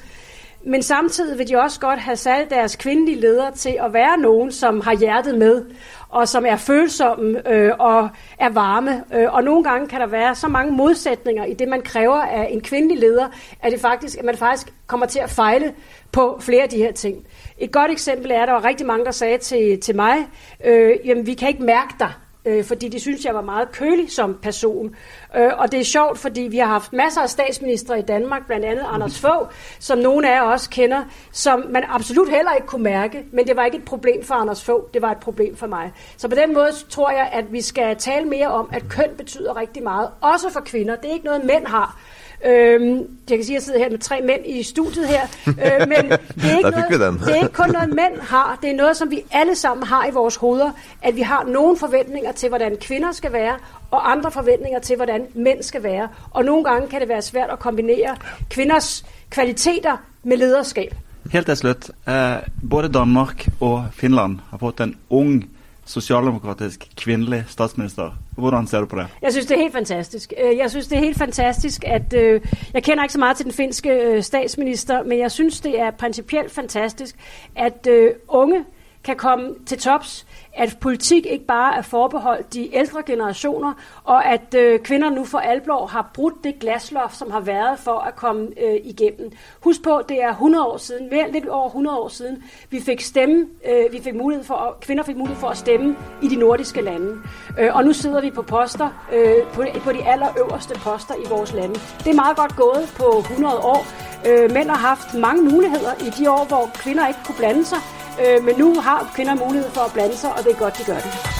Men 0.64 0.82
samtidig 0.82 1.38
vil 1.38 1.48
de 1.48 1.56
også 1.56 1.80
godt 1.80 1.98
have 1.98 2.16
sat 2.16 2.50
deres 2.50 2.76
kvindelige 2.76 3.20
ledere 3.20 3.52
til 3.52 3.76
at 3.80 3.92
være 3.92 4.18
nogen, 4.18 4.52
som 4.52 4.80
har 4.80 4.96
hjertet 4.96 5.38
med, 5.38 5.64
og 6.08 6.28
som 6.28 6.46
er 6.46 6.56
følsomme 6.56 7.52
øh, 7.52 7.72
og 7.78 8.08
er 8.38 8.48
varme. 8.48 9.04
Øh, 9.14 9.34
og 9.34 9.44
nogle 9.44 9.64
gange 9.64 9.88
kan 9.88 10.00
der 10.00 10.06
være 10.06 10.34
så 10.34 10.48
mange 10.48 10.72
modsætninger 10.72 11.44
i 11.44 11.54
det, 11.54 11.68
man 11.68 11.82
kræver 11.82 12.22
af 12.22 12.48
en 12.50 12.60
kvindelig 12.60 12.98
leder, 12.98 13.28
at, 13.60 13.72
det 13.72 13.80
faktisk, 13.80 14.18
at 14.18 14.24
man 14.24 14.36
faktisk 14.36 14.72
kommer 14.86 15.06
til 15.06 15.18
at 15.18 15.30
fejle 15.30 15.74
på 16.12 16.38
flere 16.40 16.62
af 16.62 16.68
de 16.68 16.76
her 16.76 16.92
ting. 16.92 17.26
Et 17.58 17.72
godt 17.72 17.90
eksempel 17.90 18.30
er, 18.30 18.42
at 18.42 18.48
der 18.48 18.54
var 18.54 18.64
rigtig 18.64 18.86
mange, 18.86 19.04
der 19.04 19.10
sagde 19.10 19.38
til, 19.38 19.80
til 19.80 19.96
mig, 19.96 20.16
øh, 20.64 20.90
jamen 21.04 21.26
vi 21.26 21.34
kan 21.34 21.48
ikke 21.48 21.62
mærke 21.62 21.94
dig, 21.98 22.12
øh, 22.44 22.64
fordi 22.64 22.88
de 22.88 23.00
synes, 23.00 23.24
jeg 23.24 23.34
var 23.34 23.40
meget 23.40 23.72
kølig 23.72 24.12
som 24.12 24.38
person. 24.42 24.96
Øh, 25.36 25.50
og 25.58 25.72
det 25.72 25.80
er 25.80 25.84
sjovt, 25.84 26.18
fordi 26.18 26.40
vi 26.40 26.58
har 26.58 26.66
haft 26.66 26.92
masser 26.92 27.20
af 27.20 27.30
statsministre 27.30 27.98
i 27.98 28.02
Danmark, 28.02 28.46
blandt 28.46 28.64
andet 28.64 28.84
Anders 28.88 29.20
Fogh, 29.20 29.48
som 29.78 29.98
nogle 29.98 30.30
af 30.30 30.34
jer 30.34 30.42
også 30.42 30.70
kender, 30.70 31.02
som 31.32 31.64
man 31.68 31.84
absolut 31.88 32.28
heller 32.30 32.52
ikke 32.52 32.66
kunne 32.66 32.82
mærke, 32.82 33.24
men 33.32 33.46
det 33.46 33.56
var 33.56 33.64
ikke 33.64 33.78
et 33.78 33.84
problem 33.84 34.24
for 34.24 34.34
Anders 34.34 34.64
Fogh, 34.64 34.84
det 34.94 35.02
var 35.02 35.10
et 35.10 35.20
problem 35.20 35.56
for 35.56 35.66
mig. 35.66 35.92
Så 36.16 36.28
på 36.28 36.34
den 36.34 36.54
måde 36.54 36.72
tror 36.88 37.10
jeg, 37.10 37.30
at 37.32 37.52
vi 37.52 37.60
skal 37.60 37.96
tale 37.96 38.24
mere 38.28 38.48
om, 38.48 38.68
at 38.72 38.82
køn 38.88 39.10
betyder 39.16 39.56
rigtig 39.56 39.82
meget, 39.82 40.10
også 40.20 40.50
for 40.50 40.60
kvinder. 40.60 40.96
Det 40.96 41.10
er 41.10 41.12
ikke 41.12 41.26
noget, 41.26 41.44
mænd 41.44 41.66
har. 41.66 41.98
Øhm, 42.44 42.96
jeg 43.30 43.38
kan 43.38 43.44
sige, 43.44 43.56
at 43.56 43.60
jeg 43.60 43.62
sidder 43.62 43.78
her 43.78 43.90
med 43.90 43.98
tre 43.98 44.20
mænd 44.20 44.46
i 44.46 44.62
studiet 44.62 45.08
her, 45.08 45.22
øh, 45.46 45.88
men 45.88 46.10
det 46.10 46.44
er, 46.44 46.56
ikke 46.56 46.70
noget, 46.98 47.20
det 47.20 47.30
er 47.30 47.34
ikke 47.34 47.48
kun 47.48 47.70
noget, 47.72 47.88
mænd 47.88 48.20
har. 48.20 48.58
Det 48.62 48.70
er 48.70 48.74
noget, 48.74 48.96
som 48.96 49.10
vi 49.10 49.22
alle 49.30 49.54
sammen 49.54 49.86
har 49.86 50.06
i 50.06 50.10
vores 50.10 50.36
hoveder, 50.36 50.70
at 51.02 51.16
vi 51.16 51.20
har 51.20 51.44
nogle 51.44 51.76
forventninger 51.76 52.32
til, 52.32 52.48
hvordan 52.48 52.76
kvinder 52.80 53.12
skal 53.12 53.32
være, 53.32 53.54
og 53.90 54.10
andre 54.10 54.30
forventninger 54.30 54.78
til, 54.80 54.96
hvordan 54.96 55.26
mænd 55.34 55.62
skal 55.62 55.82
være. 55.82 56.08
Og 56.30 56.44
nogle 56.44 56.64
gange 56.64 56.88
kan 56.88 57.00
det 57.00 57.08
være 57.08 57.22
svært 57.22 57.50
at 57.50 57.58
kombinere 57.58 58.16
kvinders 58.50 59.04
kvaliteter 59.30 59.96
med 60.22 60.36
lederskab. 60.36 60.94
Helt 61.32 61.46
til 61.46 61.56
slutt. 61.56 61.90
Eh, 62.08 62.42
både 62.70 62.88
Danmark 62.88 63.46
og 63.60 63.84
Finland 63.92 64.38
har 64.50 64.58
fått 64.58 64.80
en 64.80 64.96
ung 65.10 65.44
socialdemokratisk 65.86 66.88
kvindelig 66.96 67.44
statsminister. 67.48 68.10
Hvordan 68.36 68.66
ser 68.66 68.80
du 68.80 68.86
på 68.86 68.96
det? 68.96 69.06
Jeg 69.22 69.32
synes, 69.32 69.46
det 69.46 69.54
er 69.54 69.60
helt 69.60 69.72
fantastisk. 69.72 70.32
Øh, 70.44 70.56
jeg 70.56 70.70
synes, 70.70 70.86
det 70.88 70.96
er 70.96 71.00
helt 71.00 71.18
fantastisk, 71.18 71.84
at 71.86 72.14
øh, 72.14 72.40
jeg 72.74 72.82
kender 72.82 73.02
ikke 73.04 73.12
så 73.12 73.18
meget 73.18 73.36
til 73.36 73.44
den 73.44 73.52
finske 73.52 73.90
øh, 73.90 74.22
statsminister, 74.22 75.02
men 75.02 75.18
jeg 75.18 75.30
synes, 75.30 75.60
det 75.60 75.80
er 75.80 75.90
principielt 75.90 76.52
fantastisk, 76.52 77.16
at 77.56 77.86
øh, 77.90 78.10
unge 78.28 78.64
kan 79.04 79.16
komme 79.16 79.54
til 79.66 79.78
tops, 79.78 80.26
at 80.54 80.76
politik 80.80 81.26
ikke 81.26 81.46
bare 81.46 81.76
er 81.76 81.82
forbeholdt 81.82 82.54
de 82.54 82.74
ældre 82.74 83.02
generationer, 83.06 83.72
og 84.04 84.26
at 84.26 84.54
øh, 84.54 84.80
kvinder 84.80 85.10
nu 85.10 85.24
for 85.24 85.38
alvor 85.38 85.86
har 85.86 86.10
brudt 86.14 86.44
det 86.44 86.58
glasloft, 86.60 87.16
som 87.16 87.30
har 87.30 87.40
været 87.40 87.78
for 87.78 87.98
at 87.98 88.16
komme 88.16 88.48
øh, 88.62 88.80
igennem. 88.84 89.32
Husk 89.60 89.82
på, 89.82 90.02
det 90.08 90.22
er 90.22 90.30
100 90.30 90.66
år 90.66 90.76
siden, 90.76 91.08
mere 91.10 91.32
lidt 91.32 91.48
over 91.48 91.66
100 91.66 91.98
år 91.98 92.08
siden, 92.08 92.44
vi 92.70 92.80
fik 92.80 93.00
stemme, 93.00 93.46
øh, 93.68 93.92
vi 93.92 94.00
fik 94.02 94.14
mulighed 94.14 94.44
for, 94.44 94.54
at, 94.54 94.80
kvinder 94.80 95.04
fik 95.04 95.16
mulighed 95.16 95.40
for 95.40 95.48
at 95.48 95.56
stemme 95.56 95.96
i 96.22 96.28
de 96.28 96.36
nordiske 96.36 96.80
lande. 96.80 97.16
Øh, 97.58 97.76
og 97.76 97.84
nu 97.84 97.92
sidder 97.92 98.20
vi 98.20 98.30
på 98.30 98.42
poster, 98.42 98.88
øh, 99.12 99.46
på, 99.52 99.64
på 99.84 99.92
de 99.92 100.08
allerøverste 100.08 100.74
poster 100.74 101.14
i 101.14 101.28
vores 101.28 101.52
lande. 101.52 101.74
Det 101.74 102.06
er 102.06 102.14
meget 102.14 102.36
godt 102.36 102.56
gået 102.56 102.94
på 102.96 103.18
100 103.18 103.56
år. 103.56 103.86
Øh, 104.26 104.52
mænd 104.52 104.68
har 104.68 104.88
haft 104.88 105.14
mange 105.14 105.42
muligheder 105.50 105.92
i 106.00 106.10
de 106.22 106.30
år, 106.30 106.44
hvor 106.44 106.70
kvinder 106.74 107.08
ikke 107.08 107.20
kunne 107.24 107.36
blande 107.38 107.64
sig, 107.64 107.78
øh, 108.20 108.44
men 108.44 108.54
nu 108.58 108.80
har 108.80 109.10
kvinder 109.14 109.34
mulighed 109.34 109.70
for 109.70 109.80
at 109.80 109.92
blande 109.92 110.16
sig, 110.16 110.32
og 110.32 110.44
det 110.44 110.52
er 110.52 110.58
godt, 110.58 110.78
de 110.78 110.84
gør 110.84 110.98
det. 110.98 111.32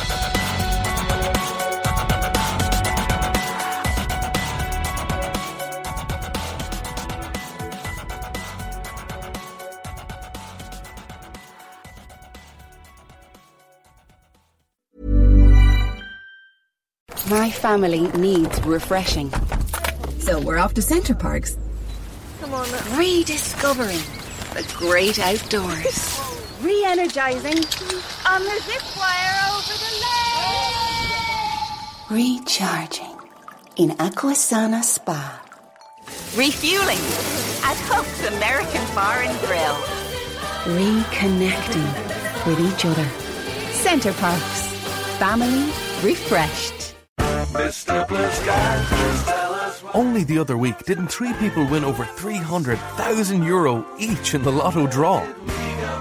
My 17.30 17.50
family 17.50 18.10
needs 18.18 18.60
refreshing. 18.66 19.30
So 20.18 20.38
we're 20.38 20.58
off 20.58 20.74
to 20.74 20.82
Center 20.82 21.14
Parks. 21.14 21.56
Come 22.40 22.52
on. 22.52 22.66
Rediscovering 22.98 24.00
the 24.52 24.62
great 24.76 25.18
outdoors. 25.18 26.21
Re-energizing 26.62 27.58
on 28.24 28.44
the 28.44 28.60
zip 28.62 28.84
wire 28.96 29.36
over 29.50 29.74
the 29.82 29.92
lake. 30.04 31.18
Recharging 32.08 33.16
in 33.76 33.90
Aquasana 33.96 34.84
Spa. 34.84 35.42
Refueling 36.36 37.02
at 37.64 37.76
Hook's 37.88 38.26
American 38.36 38.94
Bar 38.94 39.22
and 39.22 39.36
Grill. 39.40 39.74
Reconnecting 40.78 42.46
with 42.46 42.60
each 42.60 42.84
other. 42.84 43.08
Center 43.72 44.12
Parks. 44.12 44.68
Family 45.18 45.64
refreshed. 46.04 46.94
Only 49.94 50.22
the 50.22 50.38
other 50.38 50.56
week, 50.56 50.78
didn't 50.84 51.08
three 51.08 51.32
people 51.34 51.66
win 51.66 51.82
over 51.82 52.04
300,000 52.04 53.42
euro 53.42 53.84
each 53.98 54.34
in 54.34 54.42
the 54.44 54.52
lotto 54.52 54.86
draw? 54.86 55.26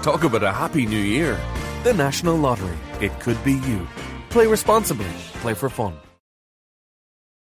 Talk 0.02 0.24
about 0.24 0.42
a 0.42 0.50
happy 0.50 0.84
new 0.84 0.98
year. 0.98 1.38
The 1.84 1.92
National 1.94 2.36
Lottery. 2.36 2.76
It 3.00 3.12
could 3.20 3.38
be 3.44 3.52
you. 3.52 3.86
Play 4.30 4.48
responsibly. 4.48 5.06
Play 5.34 5.54
for 5.54 5.68
fun. 5.68 6.01